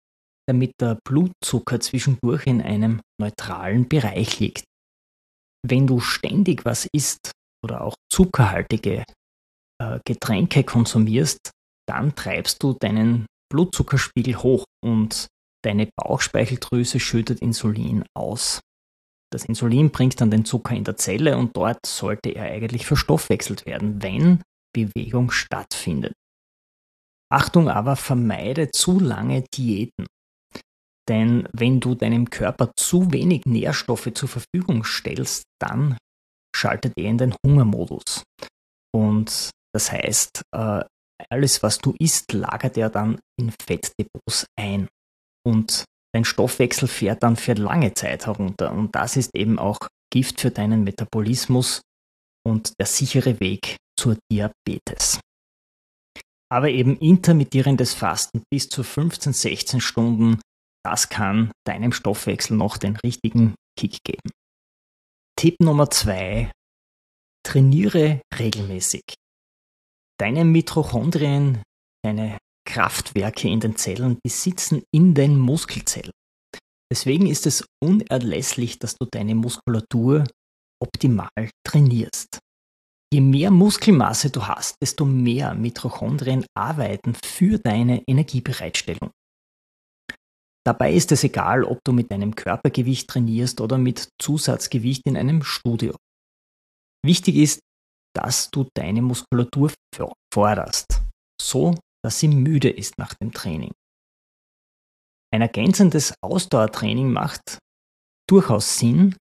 damit 0.50 0.74
der 0.82 0.98
Blutzucker 1.08 1.80
zwischendurch 1.80 2.48
in 2.48 2.62
einem 2.62 3.02
neutralen 3.22 3.88
Bereich 3.88 4.40
liegt. 4.40 4.64
Wenn 5.66 5.86
du 5.86 6.00
ständig 6.00 6.66
was 6.66 6.88
isst 6.92 7.32
oder 7.64 7.82
auch 7.82 7.96
zuckerhaltige 8.12 9.04
äh, 9.82 10.00
Getränke 10.06 10.64
konsumierst, 10.64 11.52
dann 11.88 12.16
treibst 12.16 12.64
du 12.64 12.74
deinen 12.74 13.26
Blutzuckerspiegel 13.52 14.38
hoch 14.38 14.66
und 14.84 15.28
deine 15.64 15.90
Bauchspeicheldrüse 15.96 17.00
schüttet 17.00 17.42
Insulin 17.42 18.04
aus. 18.16 18.62
Das 19.32 19.46
Insulin 19.46 19.92
bringt 19.92 20.20
dann 20.22 20.32
den 20.32 20.46
Zucker 20.46 20.76
in 20.76 20.84
der 20.84 20.98
Zelle 20.98 21.38
und 21.38 21.56
dort 21.56 21.86
sollte 21.86 22.30
er 22.30 22.46
eigentlich 22.46 22.88
verstoffwechselt 22.88 23.66
werden, 23.68 24.02
wenn 24.02 24.42
Bewegung 24.74 25.30
stattfindet. 25.30 26.14
Achtung 27.32 27.70
aber, 27.70 27.96
vermeide 27.96 28.72
zu 28.72 29.00
lange 29.00 29.44
Diäten. 29.54 30.08
Denn 31.10 31.50
wenn 31.54 31.80
du 31.80 31.96
deinem 31.96 32.30
Körper 32.30 32.72
zu 32.78 33.12
wenig 33.12 33.46
Nährstoffe 33.46 34.12
zur 34.14 34.30
Verfügung 34.30 34.84
stellst, 34.84 35.44
dann 35.60 35.98
schaltet 36.56 36.94
er 36.98 37.06
in 37.06 37.18
den 37.18 37.36
Hungermodus. 37.46 38.24
Und 38.96 39.50
das 39.74 39.92
heißt, 39.92 40.44
äh, 40.56 40.84
alles, 41.30 41.64
was 41.64 41.80
du 41.80 41.96
isst, 42.00 42.32
lagert 42.32 42.78
er 42.78 42.90
dann 42.90 43.20
in 43.40 43.52
Fettdepots 43.62 44.46
ein. 44.56 44.88
Und 45.46 45.84
dein 46.14 46.26
Stoffwechsel 46.26 46.88
fährt 46.88 47.24
dann 47.24 47.36
für 47.36 47.54
lange 47.54 47.94
Zeit 47.94 48.28
herunter. 48.28 48.72
Und 48.72 48.96
das 48.96 49.18
ist 49.18 49.36
eben 49.36 49.60
auch 49.60 49.80
Gift 50.12 50.42
für 50.42 50.52
deinen 50.52 50.84
Metabolismus 50.84 51.82
und 52.48 52.74
der 52.80 52.86
sichere 52.86 53.40
Weg 53.40 53.78
zur 54.00 54.18
Diabetes. 54.32 55.20
Aber 56.52 56.70
eben 56.70 56.98
intermittierendes 56.98 57.94
Fasten 57.94 58.44
bis 58.52 58.70
zu 58.70 58.84
15, 58.84 59.34
16 59.34 59.82
Stunden, 59.82 60.40
das 60.84 61.10
kann 61.10 61.52
deinem 61.66 61.92
Stoffwechsel 61.92 62.56
noch 62.58 62.78
den 62.78 62.96
richtigen 62.98 63.56
Kick 63.78 64.04
geben. 64.04 64.32
Tipp 65.36 65.56
Nummer 65.62 65.90
zwei: 65.90 66.52
Trainiere 67.46 68.22
regelmäßig. 68.38 69.04
Deine 70.20 70.44
Mitochondrien, 70.44 71.64
deine 72.04 72.38
Kraftwerke 72.66 73.48
in 73.48 73.60
den 73.60 73.76
Zellen, 73.76 74.20
die 74.26 74.30
sitzen 74.30 74.84
in 74.94 75.14
den 75.14 75.40
Muskelzellen. 75.40 76.12
Deswegen 76.92 77.28
ist 77.28 77.46
es 77.46 77.66
unerlässlich, 77.84 78.80
dass 78.80 78.96
du 78.96 79.06
deine 79.10 79.36
Muskulatur 79.36 80.26
optimal 80.82 81.50
trainierst. 81.66 82.40
Je 83.14 83.22
mehr 83.22 83.50
Muskelmasse 83.50 84.30
du 84.30 84.46
hast, 84.46 84.76
desto 84.82 85.06
mehr 85.06 85.56
Mitochondrien 85.56 86.46
arbeiten 86.56 87.16
für 87.24 87.58
deine 87.58 88.04
Energiebereitstellung. 88.08 89.12
Dabei 90.70 90.94
ist 90.94 91.12
es 91.12 91.24
egal, 91.24 91.64
ob 91.64 91.84
du 91.84 91.92
mit 91.94 92.12
deinem 92.12 92.36
Körpergewicht 92.36 93.10
trainierst 93.10 93.60
oder 93.60 93.80
mit 93.80 94.10
Zusatzgewicht 94.22 95.02
in 95.08 95.18
einem 95.18 95.42
Studio. 95.42 95.96
Wichtig 97.04 97.38
ist, 97.38 97.60
dass 98.16 98.52
du 98.52 98.68
deine 98.76 99.02
Muskulatur 99.02 99.74
forderst, 100.32 101.02
so 101.42 101.74
dass 102.06 102.20
sie 102.20 102.28
müde 102.28 102.70
ist 102.70 103.00
nach 103.00 103.16
dem 103.16 103.32
Training. 103.32 103.72
Ein 105.34 105.42
ergänzendes 105.42 106.14
Ausdauertraining 106.22 107.12
macht 107.12 107.58
durchaus 108.30 108.78
Sinn, 108.78 109.16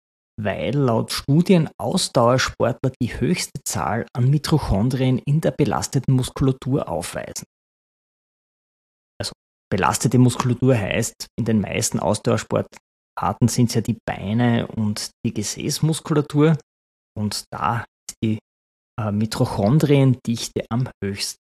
weil 0.42 0.74
laut 0.74 1.12
Studien 1.12 1.70
Ausdauersportler 1.78 2.92
die 3.00 3.20
höchste 3.20 3.62
Zahl 3.68 4.08
an 4.14 4.32
Mitochondrien 4.32 5.20
in 5.20 5.42
der 5.42 5.52
belasteten 5.52 6.16
Muskulatur 6.16 6.90
aufweisen. 6.90 7.46
Belastete 9.72 10.18
Muskulatur 10.18 10.78
heißt, 10.78 11.28
in 11.38 11.46
den 11.46 11.62
meisten 11.62 12.00
Ausdauersportarten 12.00 13.48
sind 13.48 13.70
es 13.70 13.76
ja 13.76 13.82
die 13.82 13.98
Beine 14.06 14.68
und 14.68 15.10
die 15.26 15.34
Gesäßmuskulatur 15.34 16.58
und 17.18 17.46
da 17.52 17.80
ist 17.80 18.18
die 18.24 18.40
äh, 19.00 19.12
Mitochondriendichte 19.12 20.66
am 20.70 20.90
höchsten. 21.04 21.40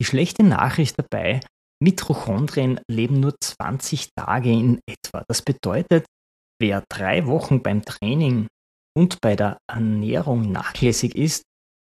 Die 0.00 0.04
schlechte 0.04 0.42
Nachricht 0.42 0.96
dabei, 0.98 1.40
Mitochondrien 1.82 2.80
leben 2.90 3.20
nur 3.20 3.34
20 3.40 4.10
Tage 4.14 4.50
in 4.50 4.80
etwa. 4.86 5.24
Das 5.28 5.42
bedeutet, 5.42 6.06
wer 6.60 6.84
drei 6.88 7.26
Wochen 7.26 7.62
beim 7.62 7.84
Training 7.84 8.46
und 8.96 9.20
bei 9.20 9.36
der 9.36 9.58
Ernährung 9.70 10.52
nachlässig 10.52 11.14
ist, 11.14 11.42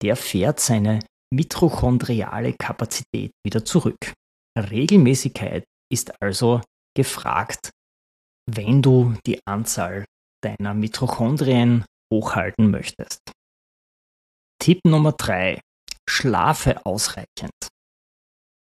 der 0.04 0.16
fährt 0.16 0.60
seine 0.60 1.00
mitochondriale 1.34 2.54
Kapazität 2.54 3.32
wieder 3.46 3.64
zurück. 3.66 4.14
Regelmäßigkeit 4.58 5.64
ist 5.92 6.14
also 6.22 6.62
gefragt, 6.96 7.72
wenn 8.50 8.82
du 8.82 9.16
die 9.26 9.40
Anzahl 9.46 10.06
deiner 10.44 10.74
Mitochondrien 10.74 11.86
hochhalten 12.12 12.72
möchtest. 12.72 13.20
Tipp 14.60 14.82
Nummer 14.86 15.14
drei: 15.14 15.62
Schlafe 16.10 16.86
ausreichend. 16.86 17.52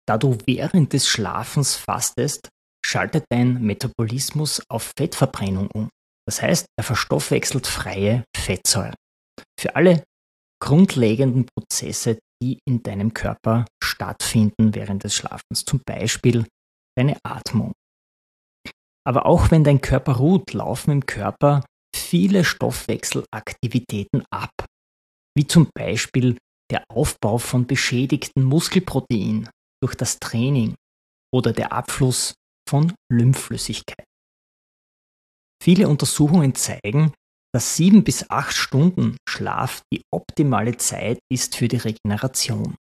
Da 0.08 0.18
du 0.18 0.38
während 0.46 0.94
des 0.94 1.08
Schlafens 1.08 1.76
fastest, 1.76 2.50
schaltet 2.86 3.26
dein 3.30 3.62
Metabolismus 3.62 4.62
auf 4.70 4.92
Fettverbrennung 4.98 5.70
um. 5.74 5.90
Das 6.28 6.42
heißt, 6.42 6.66
er 6.78 6.84
verstoffwechselt 6.84 7.68
freie 7.68 8.24
Fettsäuren. 8.36 8.96
Für 9.60 9.76
alle 9.76 10.04
grundlegenden 10.62 11.46
Prozesse, 11.46 12.20
die 12.42 12.60
in 12.66 12.84
deinem 12.84 13.14
Körper 13.14 13.66
stattfinden 13.84 14.74
während 14.74 15.04
des 15.04 15.14
Schlafens, 15.16 15.66
zum 15.66 15.82
Beispiel 15.86 16.48
deine 16.98 17.18
Atmung. 17.24 17.74
Aber 19.08 19.26
auch 19.26 19.52
wenn 19.52 19.64
dein 19.64 19.82
Körper 19.82 20.14
ruht, 20.18 20.54
laufen 20.54 20.92
im 20.92 21.06
Körper 21.06 21.64
viele 21.96 22.44
Stoffwechselaktivitäten 22.44 24.24
ab. 24.32 24.52
wie 25.36 25.48
zum 25.48 25.70
Beispiel 25.74 26.38
der 26.72 26.84
Aufbau 26.90 27.38
von 27.38 27.68
beschädigten 27.68 28.44
Muskelprotein 28.44 29.50
durch 29.82 29.96
das 29.96 30.20
Training 30.20 30.76
oder 31.34 31.54
der 31.54 31.72
Abfluss 31.72 32.34
von 32.68 32.94
Lymphflüssigkeit. 33.12 34.06
Viele 35.62 35.88
Untersuchungen 35.88 36.56
zeigen, 36.56 37.14
dass 37.54 37.76
sieben 37.76 38.04
bis 38.04 38.30
acht 38.30 38.56
Stunden 38.56 39.18
Schlaf 39.28 39.82
die 39.94 40.04
optimale 40.12 40.78
Zeit 40.78 41.20
ist 41.32 41.56
für 41.56 41.68
die 41.68 41.78
Regeneration. 41.78 42.76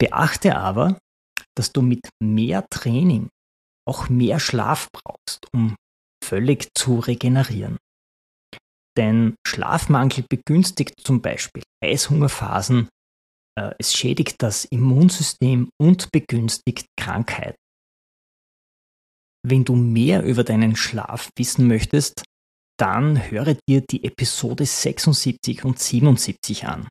Beachte 0.00 0.56
aber, 0.56 0.98
dass 1.56 1.72
du 1.72 1.82
mit 1.82 2.08
mehr 2.22 2.66
Training 2.70 3.28
auch 3.86 4.08
mehr 4.08 4.40
Schlaf 4.40 4.88
brauchst, 4.92 5.46
um 5.52 5.76
völlig 6.24 6.68
zu 6.74 6.98
regenerieren. 6.98 7.76
Denn 8.96 9.34
Schlafmangel 9.46 10.24
begünstigt 10.28 10.94
zum 11.02 11.20
Beispiel 11.22 11.62
Heißhungerphasen, 11.84 12.88
äh, 13.58 13.74
es 13.78 13.94
schädigt 13.94 14.42
das 14.42 14.64
Immunsystem 14.64 15.70
und 15.80 16.10
begünstigt 16.12 16.86
Krankheiten. 16.98 17.56
Wenn 19.46 19.64
du 19.64 19.74
mehr 19.74 20.22
über 20.22 20.44
deinen 20.44 20.76
Schlaf 20.76 21.30
wissen 21.36 21.66
möchtest, 21.66 22.24
dann 22.80 23.30
höre 23.30 23.56
dir 23.68 23.82
die 23.82 24.04
Episode 24.04 24.64
76 24.64 25.64
und 25.64 25.78
77 25.78 26.66
an. 26.66 26.88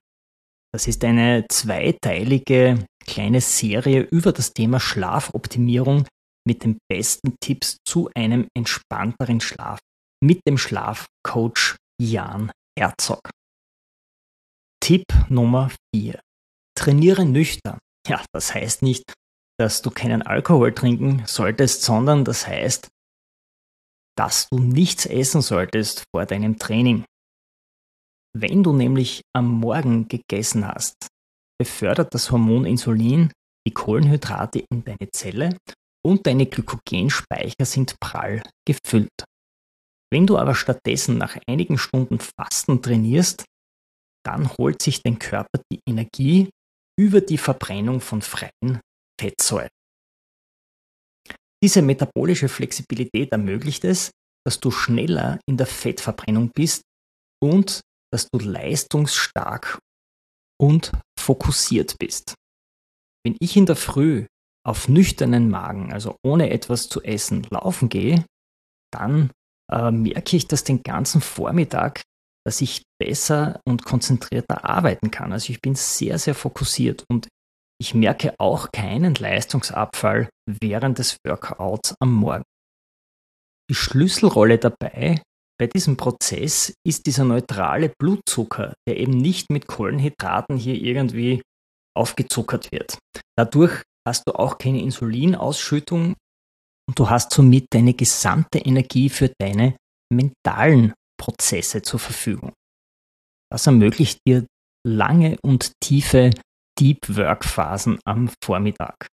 Das 0.72 0.88
ist 0.88 1.04
eine 1.04 1.46
zweiteilige 1.50 2.86
kleine 3.04 3.42
Serie 3.42 4.02
über 4.02 4.32
das 4.32 4.54
Thema 4.54 4.80
Schlafoptimierung 4.80 6.08
mit 6.48 6.64
den 6.64 6.78
besten 6.88 7.36
Tipps 7.42 7.78
zu 7.88 8.10
einem 8.16 8.48
entspannteren 8.56 9.42
Schlaf 9.42 9.80
mit 10.24 10.42
dem 10.48 10.60
Schlafcoach 10.60 11.76
Jan 12.00 12.52
Herzog. 12.78 13.32
Tipp 14.80 15.06
Nummer 15.28 15.72
4. 15.96 16.20
Trainiere 16.78 17.26
nüchtern. 17.26 17.80
Ja, 18.08 18.24
das 18.32 18.54
heißt 18.54 18.84
nicht, 18.84 19.12
dass 19.60 19.82
du 19.82 19.90
keinen 19.90 20.22
Alkohol 20.22 20.74
trinken 20.74 21.24
solltest, 21.26 21.82
sondern 21.82 22.26
das 22.26 22.48
heißt, 22.48 22.90
dass 24.18 24.48
du 24.50 24.60
nichts 24.60 25.06
essen 25.06 25.42
solltest 25.42 26.04
vor 26.14 26.26
deinem 26.26 26.58
Training. 26.58 27.06
Wenn 28.36 28.64
du 28.64 28.74
nämlich 28.74 29.22
am 29.36 29.48
Morgen 29.48 30.08
gegessen 30.08 30.68
hast, 30.68 30.96
befördert 31.60 32.14
das 32.14 32.32
Hormon 32.32 32.66
Insulin 32.66 33.32
die 33.68 33.74
Kohlenhydrate 33.74 34.64
in 34.72 34.84
deine 34.84 35.10
Zelle 35.12 35.58
und 36.06 36.26
deine 36.26 36.46
Glykogenspeicher 36.46 37.66
sind 37.66 37.96
prall 38.00 38.42
gefüllt. 38.66 39.26
Wenn 40.12 40.26
du 40.26 40.38
aber 40.38 40.56
stattdessen 40.56 41.18
nach 41.18 41.38
einigen 41.48 41.78
Stunden 41.78 42.20
Fasten 42.20 42.82
trainierst, 42.82 43.46
dann 44.26 44.50
holt 44.58 44.82
sich 44.82 45.02
dein 45.04 45.20
Körper 45.20 45.62
die 45.72 45.82
Energie 45.88 46.50
über 47.00 47.22
die 47.22 47.38
Verbrennung 47.38 48.02
von 48.02 48.22
freien 48.22 48.82
Fettsäuren. 49.20 49.70
Diese 51.64 51.82
metabolische 51.82 52.48
Flexibilität 52.48 53.32
ermöglicht 53.32 53.84
es, 53.84 54.12
dass 54.46 54.60
du 54.60 54.72
schneller 54.72 55.40
in 55.48 55.58
der 55.58 55.68
Fettverbrennung 55.68 56.52
bist 56.54 56.84
und 57.42 57.82
dass 58.12 58.28
du 58.32 58.40
leistungsstark 58.40 59.80
und 60.60 60.92
fokussiert 61.18 61.98
bist. 62.00 62.36
Wenn 63.26 63.36
ich 63.40 63.58
in 63.58 63.66
der 63.66 63.76
Früh 63.76 64.26
auf 64.66 64.88
nüchternen 64.88 65.50
Magen, 65.50 65.92
also 65.92 66.16
ohne 66.24 66.50
etwas 66.50 66.90
zu 66.90 67.04
essen, 67.04 67.46
laufen 67.50 67.90
gehe, 67.90 68.26
dann 68.92 69.32
äh, 69.72 69.92
merke 69.92 70.38
ich 70.38 70.48
das 70.48 70.64
den 70.64 70.82
ganzen 70.84 71.22
Vormittag, 71.22 72.02
dass 72.46 72.62
ich 72.62 72.84
besser 73.00 73.62
und 73.68 73.84
konzentrierter 73.84 74.66
arbeiten 74.66 75.12
kann. 75.12 75.34
Also 75.34 75.52
ich 75.52 75.62
bin 75.62 75.76
sehr, 75.76 76.18
sehr 76.18 76.36
fokussiert 76.36 77.04
und 77.10 77.28
ich 77.82 77.94
merke 77.94 78.36
auch 78.40 78.72
keinen 78.72 79.16
Leistungsabfall 79.16 80.30
während 80.46 81.00
des 81.00 81.18
Workouts 81.26 81.96
am 82.00 82.14
Morgen. 82.14 82.44
Die 83.70 83.76
Schlüsselrolle 83.76 84.58
dabei 84.58 85.22
bei 85.60 85.68
diesem 85.68 85.98
Prozess 85.98 86.74
ist 86.86 87.06
dieser 87.06 87.26
neutrale 87.26 87.92
Blutzucker, 88.00 88.74
der 88.88 88.98
eben 88.98 89.18
nicht 89.18 89.50
mit 89.52 89.68
Kohlenhydraten 89.68 90.58
hier 90.58 90.76
irgendwie 90.76 91.42
aufgezuckert 91.96 92.72
wird. 92.72 92.98
Dadurch 93.38 93.84
hast 94.08 94.28
du 94.28 94.34
auch 94.34 94.58
keine 94.58 94.82
Insulinausschüttung 94.82 96.16
und 96.88 97.00
du 97.00 97.10
hast 97.10 97.34
somit 97.34 97.68
deine 97.72 97.94
gesamte 97.94 98.60
Energie 98.60 99.10
für 99.10 99.32
deine 99.40 99.76
mentalen 100.12 100.94
Prozesse 101.20 101.82
zur 101.82 102.00
Verfügung. 102.00 102.54
Das 103.52 103.68
ermöglicht 103.68 104.20
dir 104.26 104.46
lange 104.88 105.38
und 105.44 105.74
tiefe 105.84 106.32
Deep 106.80 107.16
Work 107.18 107.46
Phasen 107.46 108.00
am 108.06 108.30
Vormittag. 108.44 109.08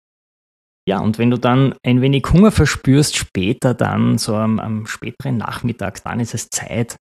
Ja, 0.86 1.00
und 1.00 1.18
wenn 1.18 1.30
du 1.30 1.38
dann 1.38 1.74
ein 1.82 2.02
wenig 2.02 2.24
Hunger 2.30 2.52
verspürst, 2.52 3.16
später 3.16 3.72
dann, 3.72 4.18
so 4.18 4.36
am, 4.36 4.58
am 4.58 4.86
späteren 4.86 5.38
Nachmittag, 5.38 6.02
dann 6.04 6.20
ist 6.20 6.34
es 6.34 6.50
Zeit, 6.50 6.96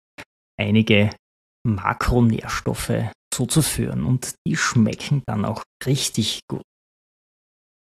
einige 0.57 1.09
Makronährstoffe 1.65 3.11
zuzuführen 3.33 4.05
und 4.05 4.35
die 4.47 4.55
schmecken 4.55 5.23
dann 5.25 5.43
auch 5.43 5.63
richtig 5.85 6.41
gut. 6.47 6.63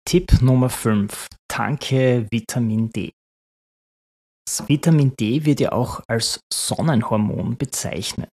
Tipp 0.07 0.43
Nummer 0.43 0.69
5. 0.69 1.29
Tanke 1.49 2.27
Vitamin 2.31 2.91
D. 2.91 3.13
Das 4.47 4.69
Vitamin 4.69 5.15
D 5.19 5.45
wird 5.45 5.61
ja 5.61 5.73
auch 5.73 6.03
als 6.09 6.41
Sonnenhormon 6.53 7.57
bezeichnet. 7.57 8.31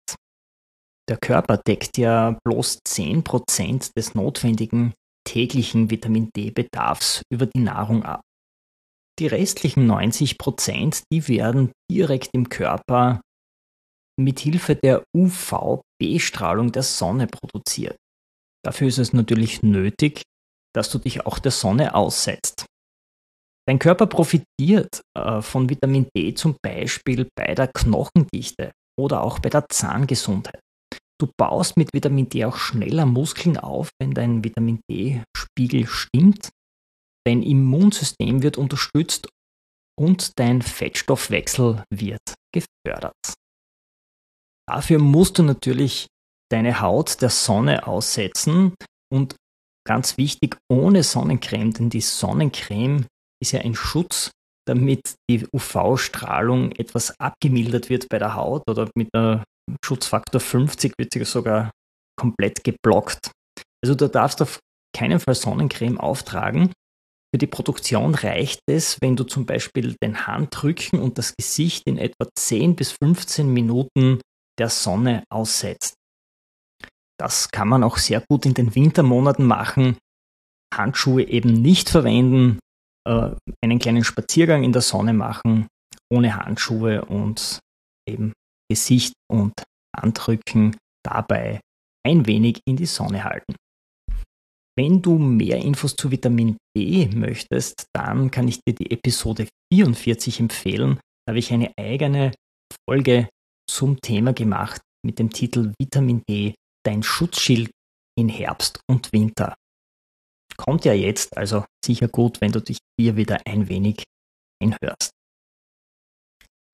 Der 1.10 1.18
Körper 1.18 1.58
deckt 1.58 1.98
ja 1.98 2.38
bloß 2.46 2.82
10% 2.88 3.94
des 3.98 4.14
notwendigen 4.14 4.94
täglichen 5.28 5.90
Vitamin 5.90 6.30
D-Bedarfs 6.36 7.24
über 7.32 7.48
die 7.48 7.62
Nahrung 7.62 8.04
ab. 8.04 8.22
Die 9.18 9.26
restlichen 9.26 9.90
90%, 9.90 11.02
die 11.12 11.28
werden 11.28 11.72
direkt 11.92 12.30
im 12.34 12.48
Körper 12.48 13.22
mit 14.20 14.40
Hilfe 14.40 14.76
der 14.76 15.04
UVB-Strahlung 15.16 16.72
der 16.72 16.84
Sonne 16.84 17.26
produziert. 17.26 17.98
Dafür 18.64 18.88
ist 18.88 19.00
es 19.00 19.12
natürlich 19.12 19.64
nötig, 19.64 20.22
dass 20.76 20.92
du 20.92 21.00
dich 21.00 21.26
auch 21.26 21.40
der 21.40 21.52
Sonne 21.52 21.96
aussetzt. 21.96 22.66
Dein 23.68 23.80
Körper 23.80 24.06
profitiert 24.06 25.02
äh, 25.18 25.42
von 25.42 25.70
Vitamin 25.70 26.08
D 26.16 26.36
zum 26.36 26.56
Beispiel 26.62 27.28
bei 27.36 27.56
der 27.56 27.68
Knochendichte 27.68 28.72
oder 29.00 29.24
auch 29.24 29.40
bei 29.40 29.50
der 29.50 29.66
Zahngesundheit. 29.70 30.60
Du 31.20 31.28
baust 31.38 31.76
mit 31.76 31.94
Vitamin 31.94 32.30
D 32.30 32.46
auch 32.46 32.56
schneller 32.56 33.06
Muskeln 33.06 33.58
auf, 33.58 33.90
wenn 34.00 34.14
dein 34.14 34.44
Vitamin 34.44 34.80
D-Spiegel 34.90 35.86
stimmt. 35.86 36.50
Dein 37.26 37.44
Immunsystem 37.44 38.42
wird 38.42 38.58
unterstützt 38.58 39.28
und 40.00 40.40
dein 40.40 40.62
Fettstoffwechsel 40.62 41.84
wird 41.94 42.22
gefördert. 42.54 43.34
Dafür 44.66 45.00
musst 45.00 45.38
du 45.38 45.44
natürlich 45.44 46.08
deine 46.50 46.80
Haut 46.80 47.22
der 47.22 47.30
Sonne 47.30 47.86
aussetzen 47.86 48.74
und 49.12 49.36
ganz 49.86 50.18
wichtig, 50.18 50.58
ohne 50.72 51.04
Sonnencreme, 51.04 51.74
denn 51.74 51.90
die 51.90 52.02
Sonnencreme 52.02 53.08
ist 53.42 53.52
ja 53.52 53.62
ein 53.62 53.76
Schutz, 53.76 54.32
damit 54.68 55.16
die 55.30 55.46
UV-Strahlung 55.52 56.72
etwas 56.74 57.20
abgemildert 57.20 57.90
wird 57.90 58.08
bei 58.10 58.20
der 58.20 58.36
Haut 58.36 58.64
oder 58.70 58.90
mit 58.96 59.10
einer 59.14 59.44
Schutzfaktor 59.84 60.42
50 60.42 60.94
wird 60.98 61.14
sogar 61.28 61.72
komplett 62.20 62.64
geblockt. 62.64 63.32
Also 63.84 63.96
du 63.96 64.10
darfst 64.10 64.42
auf 64.42 64.60
keinen 64.96 65.20
Fall 65.20 65.36
Sonnencreme 65.36 66.00
auftragen. 66.00 66.74
Für 67.34 67.38
die 67.38 67.48
Produktion 67.48 68.16
reicht 68.16 68.62
es, 68.68 68.98
wenn 69.02 69.16
du 69.16 69.24
zum 69.24 69.46
Beispiel 69.46 69.96
den 70.04 70.26
Handrücken 70.26 71.00
und 71.00 71.18
das 71.18 71.36
Gesicht 71.38 71.84
in 71.86 71.98
etwa 71.98 72.28
10 72.38 72.76
bis 72.76 72.96
15 73.02 73.52
Minuten 73.52 74.20
der 74.60 74.70
Sonne 74.70 75.24
aussetzt. 75.32 75.94
Das 77.20 77.50
kann 77.50 77.68
man 77.68 77.84
auch 77.84 77.98
sehr 77.98 78.24
gut 78.30 78.46
in 78.46 78.54
den 78.54 78.74
Wintermonaten 78.74 79.46
machen. 79.46 79.98
Handschuhe 80.74 81.28
eben 81.28 81.54
nicht 81.54 81.90
verwenden, 81.90 82.60
äh, 83.08 83.32
einen 83.64 83.80
kleinen 83.80 84.04
Spaziergang 84.04 84.64
in 84.64 84.72
der 84.72 84.82
Sonne 84.82 85.14
machen, 85.14 85.68
ohne 86.12 86.36
Handschuhe 86.36 87.06
und 87.06 87.60
eben 88.08 88.34
Gesicht 88.70 89.14
und 89.32 89.54
Handrücken 89.96 90.76
dabei 91.04 91.60
ein 92.06 92.26
wenig 92.26 92.62
in 92.66 92.78
die 92.78 92.86
Sonne 92.86 93.24
halten. 93.24 93.56
Wenn 94.78 95.02
du 95.02 95.18
mehr 95.18 95.58
Infos 95.58 95.96
zu 95.96 96.10
Vitamin 96.10 96.58
D 96.76 97.10
möchtest, 97.14 97.88
dann 97.94 98.32
kann 98.32 98.48
ich 98.48 98.62
dir 98.66 98.74
die 98.74 98.92
Episode 98.92 99.48
44 99.74 100.40
empfehlen. 100.40 101.00
Da 101.26 101.32
habe 101.32 101.40
ich 101.40 101.52
eine 101.52 101.74
eigene 101.78 102.32
Folge 102.88 103.28
zum 103.70 104.00
Thema 104.00 104.34
gemacht 104.34 104.82
mit 105.06 105.20
dem 105.20 105.32
Titel 105.32 105.74
Vitamin 105.80 106.24
D, 106.30 106.56
dein 106.86 107.04
Schutzschild 107.04 107.72
in 108.18 108.30
Herbst 108.30 108.80
und 108.90 109.12
Winter. 109.12 109.54
Kommt 110.56 110.86
ja 110.86 110.94
jetzt, 110.94 111.38
also 111.38 111.66
sicher 111.86 112.08
gut, 112.08 112.42
wenn 112.42 112.52
du 112.52 112.62
dich 112.62 112.78
hier 113.00 113.16
wieder 113.16 113.40
ein 113.46 113.68
wenig 113.70 114.04
einhörst. 114.62 115.12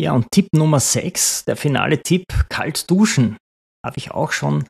Ja, 0.02 0.12
und 0.12 0.28
Tipp 0.32 0.50
Nummer 0.54 0.80
6, 0.82 1.46
der 1.46 1.56
finale 1.56 2.02
Tipp, 2.02 2.26
kalt 2.50 2.90
duschen. 2.92 3.38
Habe 3.86 3.98
ich 3.98 4.12
auch 4.12 4.32
schon 4.32 4.66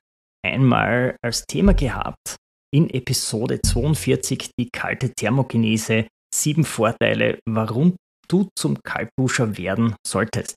einmal 0.45 1.17
als 1.23 1.45
Thema 1.47 1.73
gehabt 1.73 2.35
in 2.71 2.89
Episode 2.89 3.59
42 3.61 4.51
die 4.59 4.69
kalte 4.69 5.11
Thermogenese, 5.13 6.07
sieben 6.33 6.63
Vorteile, 6.63 7.39
warum 7.47 7.95
du 8.27 8.49
zum 8.57 8.77
Kaltduscher 8.83 9.57
werden 9.57 9.95
solltest. 10.05 10.55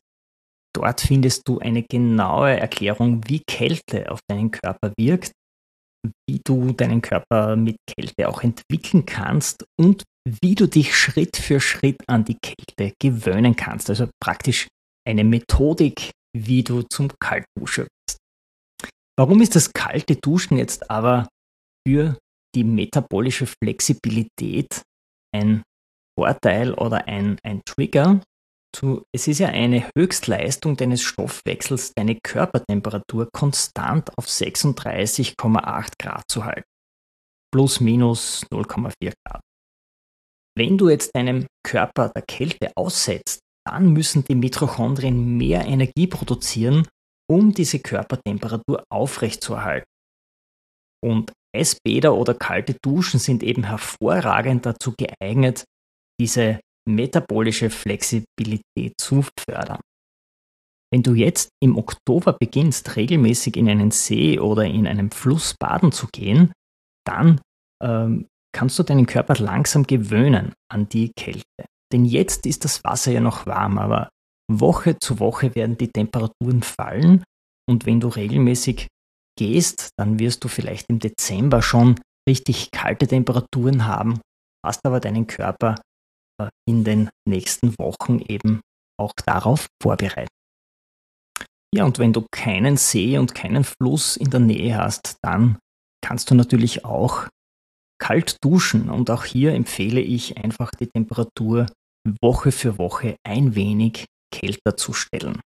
Dort 0.74 1.00
findest 1.00 1.48
du 1.48 1.60
eine 1.60 1.82
genaue 1.82 2.58
Erklärung, 2.58 3.22
wie 3.26 3.42
Kälte 3.48 4.10
auf 4.10 4.20
deinen 4.28 4.50
Körper 4.50 4.92
wirkt, 4.98 5.32
wie 6.28 6.40
du 6.44 6.72
deinen 6.72 7.02
Körper 7.02 7.56
mit 7.56 7.76
Kälte 7.86 8.28
auch 8.28 8.42
entwickeln 8.42 9.06
kannst 9.06 9.64
und 9.78 10.04
wie 10.42 10.54
du 10.54 10.66
dich 10.66 10.96
Schritt 10.96 11.36
für 11.36 11.60
Schritt 11.60 12.02
an 12.06 12.24
die 12.24 12.36
Kälte 12.36 12.94
gewöhnen 13.00 13.56
kannst. 13.56 13.90
Also 13.90 14.08
praktisch 14.22 14.68
eine 15.06 15.24
Methodik, 15.24 16.10
wie 16.36 16.62
du 16.62 16.82
zum 16.82 17.10
Kaltduscher 17.20 17.82
wirst. 17.82 18.18
Warum 19.18 19.40
ist 19.40 19.56
das 19.56 19.72
kalte 19.72 20.16
Duschen 20.16 20.58
jetzt 20.58 20.90
aber 20.90 21.28
für 21.86 22.18
die 22.54 22.64
metabolische 22.64 23.46
Flexibilität 23.46 24.82
ein 25.34 25.62
Vorteil 26.18 26.74
oder 26.74 27.06
ein, 27.08 27.38
ein 27.42 27.62
Trigger? 27.64 28.20
Du, 28.76 29.02
es 29.14 29.26
ist 29.26 29.38
ja 29.38 29.48
eine 29.48 29.88
Höchstleistung 29.96 30.76
deines 30.76 31.02
Stoffwechsels, 31.02 31.94
deine 31.94 32.18
Körpertemperatur 32.22 33.28
konstant 33.32 34.16
auf 34.18 34.26
36,8 34.26 35.92
Grad 35.98 36.24
zu 36.28 36.44
halten. 36.44 36.68
Plus 37.52 37.80
minus 37.80 38.44
0,4 38.52 39.14
Grad. 39.24 39.40
Wenn 40.56 40.76
du 40.76 40.90
jetzt 40.90 41.14
deinem 41.14 41.46
Körper 41.64 42.10
der 42.10 42.22
Kälte 42.22 42.72
aussetzt, 42.76 43.40
dann 43.66 43.92
müssen 43.92 44.24
die 44.24 44.34
Mitochondrien 44.34 45.36
mehr 45.36 45.64
Energie 45.64 46.06
produzieren, 46.06 46.86
um 47.30 47.54
diese 47.54 47.80
Körpertemperatur 47.80 48.84
aufrechtzuerhalten. 48.90 49.86
Und 51.04 51.32
Eisbäder 51.54 52.14
oder 52.14 52.34
kalte 52.34 52.74
Duschen 52.82 53.20
sind 53.20 53.42
eben 53.42 53.64
hervorragend 53.64 54.66
dazu 54.66 54.94
geeignet, 54.96 55.64
diese 56.20 56.60
metabolische 56.88 57.70
Flexibilität 57.70 58.94
zu 58.98 59.24
fördern. 59.38 59.80
Wenn 60.92 61.02
du 61.02 61.14
jetzt 61.14 61.50
im 61.62 61.76
Oktober 61.76 62.32
beginnst, 62.32 62.96
regelmäßig 62.96 63.56
in 63.56 63.68
einen 63.68 63.90
See 63.90 64.38
oder 64.38 64.64
in 64.64 64.86
einem 64.86 65.10
Fluss 65.10 65.54
baden 65.58 65.92
zu 65.92 66.06
gehen, 66.12 66.52
dann 67.06 67.40
ähm, 67.82 68.26
kannst 68.54 68.78
du 68.78 68.82
deinen 68.82 69.06
Körper 69.06 69.34
langsam 69.34 69.86
gewöhnen 69.86 70.54
an 70.72 70.88
die 70.88 71.12
Kälte. 71.12 71.66
Denn 71.92 72.04
jetzt 72.04 72.46
ist 72.46 72.64
das 72.64 72.82
Wasser 72.84 73.12
ja 73.12 73.20
noch 73.20 73.46
warm, 73.46 73.78
aber 73.78 74.08
Woche 74.50 74.98
zu 74.98 75.20
Woche 75.20 75.54
werden 75.54 75.76
die 75.76 75.88
Temperaturen 75.88 76.62
fallen 76.62 77.22
und 77.68 77.84
wenn 77.84 78.00
du 78.00 78.08
regelmäßig 78.08 78.88
gehst, 79.38 79.90
dann 79.98 80.18
wirst 80.18 80.42
du 80.42 80.48
vielleicht 80.48 80.86
im 80.88 80.98
Dezember 80.98 81.60
schon 81.62 82.00
richtig 82.28 82.70
kalte 82.70 83.06
Temperaturen 83.06 83.86
haben, 83.86 84.20
hast 84.64 84.84
aber 84.84 85.00
deinen 85.00 85.26
Körper 85.26 85.76
in 86.68 86.84
den 86.84 87.10
nächsten 87.28 87.74
Wochen 87.78 88.20
eben 88.20 88.60
auch 88.98 89.12
darauf 89.24 89.66
vorbereitet. 89.82 90.28
Ja, 91.74 91.84
und 91.84 91.98
wenn 91.98 92.12
du 92.12 92.26
keinen 92.30 92.76
See 92.76 93.18
und 93.18 93.34
keinen 93.34 93.64
Fluss 93.64 94.16
in 94.16 94.30
der 94.30 94.40
Nähe 94.40 94.76
hast, 94.76 95.16
dann 95.22 95.58
kannst 96.02 96.30
du 96.30 96.34
natürlich 96.34 96.84
auch 96.84 97.28
kalt 98.00 98.36
duschen 98.42 98.88
und 98.90 99.10
auch 99.10 99.24
hier 99.24 99.52
empfehle 99.52 100.00
ich 100.00 100.36
einfach 100.38 100.70
die 100.70 100.86
Temperatur 100.86 101.66
Woche 102.22 102.52
für 102.52 102.78
Woche 102.78 103.16
ein 103.26 103.54
wenig 103.54 104.06
kälter 104.32 104.76
zu 104.76 104.92
stellen. 104.92 105.40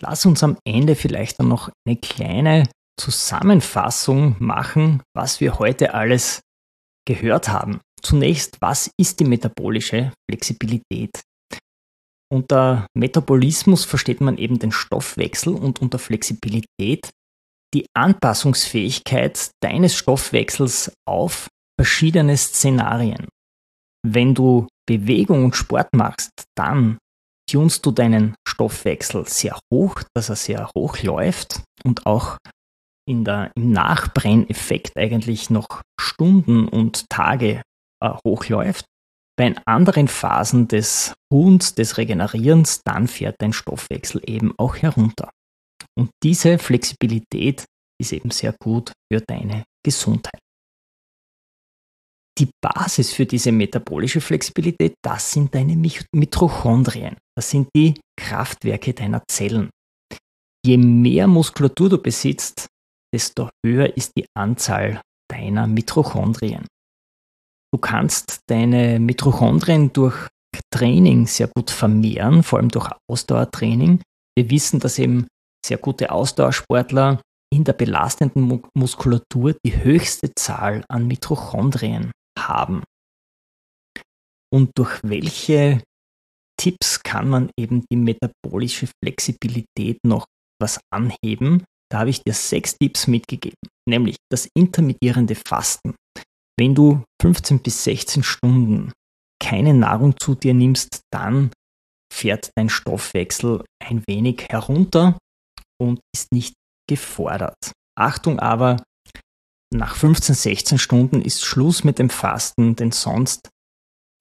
Lass 0.00 0.26
uns 0.26 0.42
am 0.42 0.56
Ende 0.64 0.94
vielleicht 0.96 1.38
dann 1.38 1.48
noch 1.48 1.70
eine 1.86 1.96
kleine 1.96 2.68
Zusammenfassung 2.98 4.36
machen, 4.38 5.02
was 5.14 5.40
wir 5.40 5.58
heute 5.58 5.94
alles 5.94 6.40
gehört 7.06 7.48
haben. 7.48 7.80
Zunächst, 8.04 8.60
was 8.60 8.90
ist 9.00 9.18
die 9.20 9.24
metabolische 9.24 10.12
Flexibilität? 10.30 11.22
Unter 12.30 12.86
Metabolismus 12.94 13.84
versteht 13.84 14.20
man 14.20 14.36
eben 14.36 14.58
den 14.58 14.72
Stoffwechsel 14.72 15.54
und 15.54 15.80
unter 15.80 15.98
Flexibilität 15.98 17.10
die 17.72 17.86
Anpassungsfähigkeit 17.96 19.50
deines 19.62 19.96
Stoffwechsels 19.96 20.92
auf 21.08 21.48
verschiedene 21.80 22.36
Szenarien. 22.36 23.26
Wenn 24.06 24.34
du 24.34 24.68
Bewegung 24.86 25.44
und 25.44 25.56
Sport 25.56 25.88
machst, 25.94 26.30
dann 26.56 26.98
tunst 27.50 27.84
du 27.86 27.90
deinen 27.90 28.34
Stoffwechsel 28.46 29.26
sehr 29.26 29.58
hoch, 29.72 30.02
dass 30.14 30.28
er 30.28 30.36
sehr 30.36 30.70
hoch 30.76 31.02
läuft 31.02 31.62
und 31.84 32.06
auch 32.06 32.36
in 33.08 33.24
der, 33.24 33.50
im 33.56 33.72
Nachbrenneffekt 33.72 34.96
eigentlich 34.96 35.50
noch 35.50 35.82
Stunden 36.00 36.68
und 36.68 37.08
Tage 37.10 37.62
hochläuft. 38.02 38.84
Bei 39.36 39.54
anderen 39.66 40.06
Phasen 40.06 40.68
des 40.68 41.14
Ruhens, 41.32 41.74
des 41.74 41.98
Regenerierens, 41.98 42.82
dann 42.84 43.08
fährt 43.08 43.36
dein 43.40 43.52
Stoffwechsel 43.52 44.22
eben 44.26 44.54
auch 44.58 44.76
herunter. 44.76 45.30
Und 45.98 46.10
diese 46.22 46.58
Flexibilität 46.58 47.64
ist 48.00 48.12
eben 48.12 48.30
sehr 48.30 48.54
gut 48.62 48.92
für 49.12 49.20
deine 49.20 49.64
Gesundheit. 49.84 50.38
Die 52.38 52.50
Basis 52.60 53.12
für 53.12 53.26
diese 53.26 53.52
metabolische 53.52 54.20
Flexibilität, 54.20 54.94
das 55.04 55.30
sind 55.30 55.54
deine 55.54 55.76
Mitochondrien. 55.76 57.16
Das 57.36 57.50
sind 57.50 57.68
die 57.76 57.94
Kraftwerke 58.20 58.92
deiner 58.92 59.22
Zellen. 59.30 59.70
Je 60.66 60.76
mehr 60.76 61.28
Muskulatur 61.28 61.90
du 61.90 61.98
besitzt, 61.98 62.66
desto 63.14 63.50
höher 63.64 63.96
ist 63.96 64.12
die 64.16 64.26
Anzahl 64.36 65.00
deiner 65.30 65.66
Mitochondrien. 65.66 66.66
Du 67.74 67.78
kannst 67.78 68.38
deine 68.46 69.00
Mitochondrien 69.00 69.92
durch 69.92 70.28
Training 70.72 71.26
sehr 71.26 71.48
gut 71.48 71.72
vermehren, 71.72 72.44
vor 72.44 72.60
allem 72.60 72.68
durch 72.68 72.88
Ausdauertraining. 73.10 74.00
Wir 74.38 74.48
wissen, 74.48 74.78
dass 74.78 74.96
eben 75.00 75.26
sehr 75.66 75.78
gute 75.78 76.12
Ausdauersportler 76.12 77.20
in 77.52 77.64
der 77.64 77.72
belastenden 77.72 78.62
Muskulatur 78.76 79.56
die 79.66 79.82
höchste 79.82 80.32
Zahl 80.36 80.84
an 80.88 81.08
Mitochondrien 81.08 82.12
haben. 82.38 82.84
Und 84.52 84.70
durch 84.76 85.00
welche 85.02 85.82
Tipps 86.56 87.02
kann 87.02 87.28
man 87.28 87.50
eben 87.58 87.84
die 87.90 87.96
metabolische 87.96 88.86
Flexibilität 89.02 89.98
noch 90.06 90.26
was 90.62 90.78
anheben? 90.92 91.64
Da 91.90 91.98
habe 91.98 92.10
ich 92.10 92.22
dir 92.22 92.34
sechs 92.34 92.76
Tipps 92.78 93.08
mitgegeben, 93.08 93.58
nämlich 93.88 94.14
das 94.30 94.48
intermittierende 94.56 95.34
Fasten. 95.34 95.96
Wenn 96.58 96.74
du 96.74 97.02
15 97.20 97.60
bis 97.60 97.84
16 97.84 98.22
Stunden 98.22 98.92
keine 99.42 99.74
Nahrung 99.74 100.18
zu 100.18 100.34
dir 100.34 100.54
nimmst, 100.54 101.00
dann 101.12 101.50
fährt 102.12 102.50
dein 102.56 102.68
Stoffwechsel 102.68 103.64
ein 103.82 104.04
wenig 104.06 104.46
herunter 104.48 105.18
und 105.80 106.00
ist 106.14 106.32
nicht 106.32 106.54
gefordert. 106.88 107.72
Achtung 107.98 108.38
aber, 108.38 108.82
nach 109.72 109.96
15, 109.96 110.34
16 110.34 110.78
Stunden 110.78 111.20
ist 111.20 111.44
Schluss 111.44 111.82
mit 111.82 111.98
dem 111.98 112.10
Fasten, 112.10 112.76
denn 112.76 112.92
sonst 112.92 113.50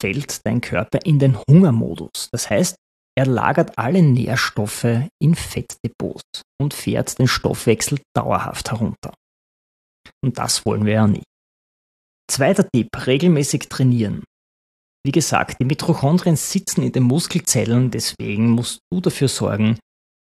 fällt 0.01 0.45
dein 0.45 0.61
Körper 0.61 0.99
in 1.05 1.19
den 1.19 1.37
Hungermodus. 1.47 2.29
Das 2.31 2.49
heißt, 2.49 2.75
er 3.15 3.27
lagert 3.27 3.77
alle 3.77 4.01
Nährstoffe 4.01 5.07
in 5.21 5.35
Fettdepots 5.35 6.41
und 6.59 6.73
fährt 6.73 7.19
den 7.19 7.27
Stoffwechsel 7.27 8.01
dauerhaft 8.15 8.71
herunter. 8.71 9.13
Und 10.23 10.39
das 10.39 10.65
wollen 10.65 10.85
wir 10.85 10.93
ja 10.93 11.07
nicht. 11.07 11.25
Zweiter 12.33 12.67
Tipp, 12.67 12.89
regelmäßig 13.05 13.69
trainieren. 13.69 14.23
Wie 15.05 15.11
gesagt, 15.11 15.57
die 15.59 15.65
Mitochondrien 15.65 16.35
sitzen 16.35 16.81
in 16.81 16.91
den 16.91 17.03
Muskelzellen, 17.03 17.91
deswegen 17.91 18.49
musst 18.49 18.79
du 18.91 19.01
dafür 19.01 19.27
sorgen, 19.27 19.77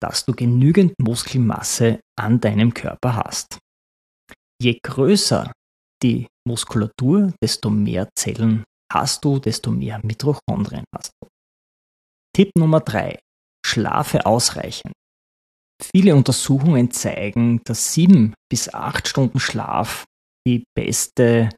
dass 0.02 0.26
du 0.26 0.34
genügend 0.34 0.92
Muskelmasse 0.98 2.00
an 2.20 2.42
deinem 2.42 2.74
Körper 2.74 3.16
hast. 3.16 3.58
Je 4.60 4.78
größer 4.82 5.50
die 6.02 6.26
Muskulatur, 6.46 7.32
desto 7.42 7.70
mehr 7.70 8.06
Zellen 8.18 8.64
hast 8.92 9.24
du, 9.24 9.38
desto 9.38 9.70
mehr 9.70 9.98
Mitochondrien 10.04 10.84
hast 10.94 11.10
du. 11.22 11.28
Tipp 12.36 12.50
Nummer 12.58 12.80
drei: 12.80 13.18
Schlafe 13.64 14.26
ausreichend. 14.26 14.92
Viele 15.82 16.14
Untersuchungen 16.14 16.90
zeigen, 16.90 17.62
dass 17.64 17.94
sieben 17.94 18.34
bis 18.50 18.74
acht 18.74 19.08
Stunden 19.08 19.40
Schlaf 19.40 20.04
die 20.46 20.64
beste 20.76 21.48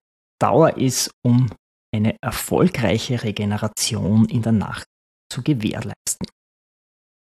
Dauer 0.40 0.76
ist, 0.76 1.10
um 1.24 1.50
eine 1.94 2.16
erfolgreiche 2.22 3.22
Regeneration 3.22 4.28
in 4.28 4.42
der 4.42 4.52
Nacht 4.52 4.86
zu 5.32 5.42
gewährleisten. 5.42 6.26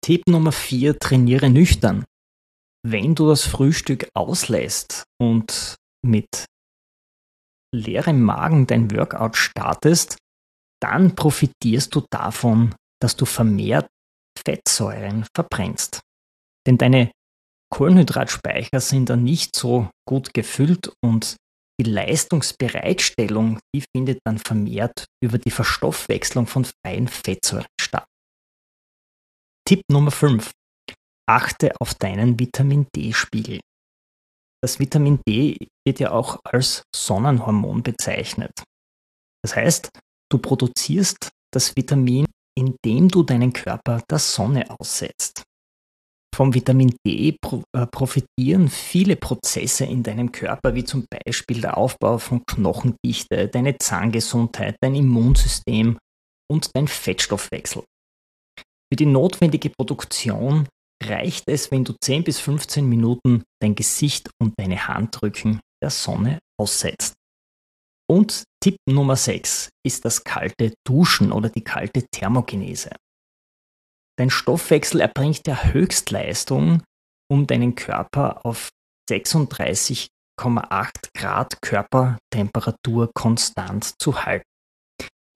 Tipp 0.04 0.22
Nummer 0.28 0.52
vier: 0.52 0.98
Trainiere 0.98 1.50
nüchtern 1.50 2.04
wenn 2.90 3.14
du 3.14 3.28
das 3.28 3.44
Frühstück 3.44 4.08
auslässt 4.14 5.04
und 5.20 5.76
mit 6.04 6.46
leerem 7.74 8.22
Magen 8.22 8.66
dein 8.66 8.90
Workout 8.90 9.36
startest, 9.36 10.16
dann 10.80 11.14
profitierst 11.14 11.94
du 11.94 12.04
davon, 12.10 12.74
dass 13.00 13.16
du 13.16 13.24
vermehrt 13.24 13.88
Fettsäuren 14.38 15.26
verbrennst. 15.34 16.00
Denn 16.66 16.78
deine 16.78 17.10
Kohlenhydratspeicher 17.70 18.80
sind 18.80 19.10
dann 19.10 19.24
nicht 19.24 19.54
so 19.54 19.90
gut 20.08 20.32
gefüllt 20.32 20.92
und 21.04 21.36
die 21.80 21.88
Leistungsbereitstellung, 21.88 23.60
die 23.74 23.84
findet 23.94 24.20
dann 24.24 24.38
vermehrt 24.38 25.06
über 25.22 25.38
die 25.38 25.50
Verstoffwechslung 25.50 26.46
von 26.46 26.64
freien 26.64 27.08
Fettsäuren 27.08 27.66
statt. 27.80 28.06
Tipp 29.66 29.82
Nummer 29.90 30.10
5. 30.10 30.50
Achte 31.28 31.72
auf 31.80 31.94
deinen 31.94 32.38
Vitamin 32.40 32.86
D-Spiegel. 32.94 33.60
Das 34.62 34.80
Vitamin 34.80 35.20
D 35.28 35.56
wird 35.86 36.00
ja 36.00 36.10
auch 36.10 36.40
als 36.44 36.82
Sonnenhormon 36.94 37.82
bezeichnet. 37.82 38.52
Das 39.42 39.54
heißt, 39.54 39.90
du 40.30 40.38
produzierst 40.38 41.30
das 41.52 41.76
Vitamin, 41.76 42.26
indem 42.58 43.08
du 43.08 43.22
deinen 43.22 43.52
Körper 43.52 44.02
der 44.10 44.18
Sonne 44.18 44.68
aussetzt. 44.70 45.44
Vom 46.38 46.54
Vitamin 46.54 46.94
D 47.04 47.30
äh, 47.30 47.86
profitieren 47.88 48.68
viele 48.68 49.16
Prozesse 49.16 49.84
in 49.86 50.04
deinem 50.04 50.30
Körper, 50.30 50.72
wie 50.76 50.84
zum 50.84 51.04
Beispiel 51.10 51.60
der 51.60 51.76
Aufbau 51.76 52.18
von 52.18 52.46
Knochendichte, 52.46 53.48
deine 53.48 53.76
Zahngesundheit, 53.76 54.76
dein 54.80 54.94
Immunsystem 54.94 55.98
und 56.48 56.70
dein 56.76 56.86
Fettstoffwechsel. 56.86 57.82
Für 58.56 58.96
die 58.96 59.06
notwendige 59.06 59.70
Produktion 59.70 60.68
reicht 61.02 61.42
es, 61.48 61.72
wenn 61.72 61.82
du 61.82 61.94
10 62.00 62.22
bis 62.22 62.38
15 62.38 62.88
Minuten 62.88 63.42
dein 63.60 63.74
Gesicht 63.74 64.30
und 64.40 64.54
deine 64.60 64.86
Handrücken 64.86 65.58
der 65.82 65.90
Sonne 65.90 66.38
aussetzt. 66.56 67.14
Und 68.08 68.44
Tipp 68.62 68.76
Nummer 68.88 69.16
6 69.16 69.70
ist 69.84 70.04
das 70.04 70.22
kalte 70.22 70.72
Duschen 70.86 71.32
oder 71.32 71.48
die 71.48 71.64
kalte 71.64 72.04
Thermogenese. 72.12 72.90
Dein 74.18 74.30
Stoffwechsel 74.30 75.00
erbringt 75.00 75.46
ja 75.46 75.62
Höchstleistung, 75.62 76.82
um 77.30 77.46
deinen 77.46 77.76
Körper 77.76 78.44
auf 78.44 78.68
36,8 79.08 80.08
Grad 81.14 81.62
Körpertemperatur 81.62 83.10
konstant 83.14 83.94
zu 84.02 84.24
halten. 84.24 84.44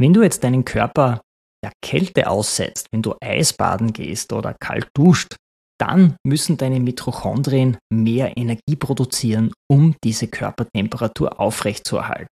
Wenn 0.01 0.13
du 0.13 0.23
jetzt 0.23 0.43
deinen 0.43 0.65
Körper 0.65 1.21
der 1.65 1.73
Kälte 1.81 2.29
aussetzt, 2.29 2.89
wenn 2.91 3.03
du 3.03 3.15
Eisbaden 3.23 3.93
gehst 3.93 4.33
oder 4.33 4.55
kalt 4.55 4.89
duscht, 4.97 5.37
dann 5.81 6.17
müssen 6.27 6.57
deine 6.57 6.81
Mitochondrien 6.81 7.79
mehr 7.93 8.37
Energie 8.37 8.77
produzieren, 8.77 9.53
um 9.71 9.95
diese 10.03 10.27
Körpertemperatur 10.27 11.39
aufrechtzuerhalten. 11.39 12.29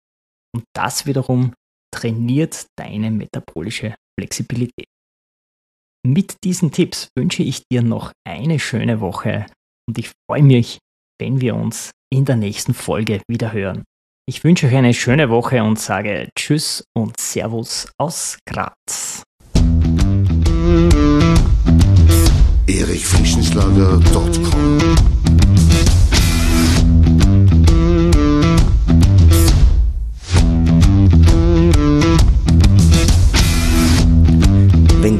Und 0.54 0.64
das 0.74 1.06
wiederum 1.06 1.54
trainiert 1.90 2.66
deine 2.76 3.10
metabolische 3.10 3.94
Flexibilität. 4.18 4.86
Mit 6.06 6.44
diesen 6.44 6.70
Tipps 6.70 7.08
wünsche 7.16 7.42
ich 7.42 7.62
dir 7.72 7.80
noch 7.80 8.12
eine 8.28 8.58
schöne 8.58 9.00
Woche 9.00 9.46
und 9.88 9.98
ich 9.98 10.10
freue 10.28 10.42
mich, 10.42 10.76
wenn 11.18 11.40
wir 11.40 11.56
uns 11.56 11.92
in 12.12 12.26
der 12.26 12.36
nächsten 12.36 12.74
Folge 12.74 13.22
wieder 13.26 13.54
hören. 13.54 13.84
Ich 14.28 14.44
wünsche 14.44 14.66
euch 14.66 14.74
eine 14.74 14.92
schöne 14.92 15.30
Woche 15.30 15.62
und 15.62 15.78
sage 15.78 16.28
Tschüss 16.38 16.84
und 16.94 17.18
Servus 17.18 17.90
aus 17.98 18.36
Graz. 18.46 19.22
erichfrischenschlager.com 22.66 24.83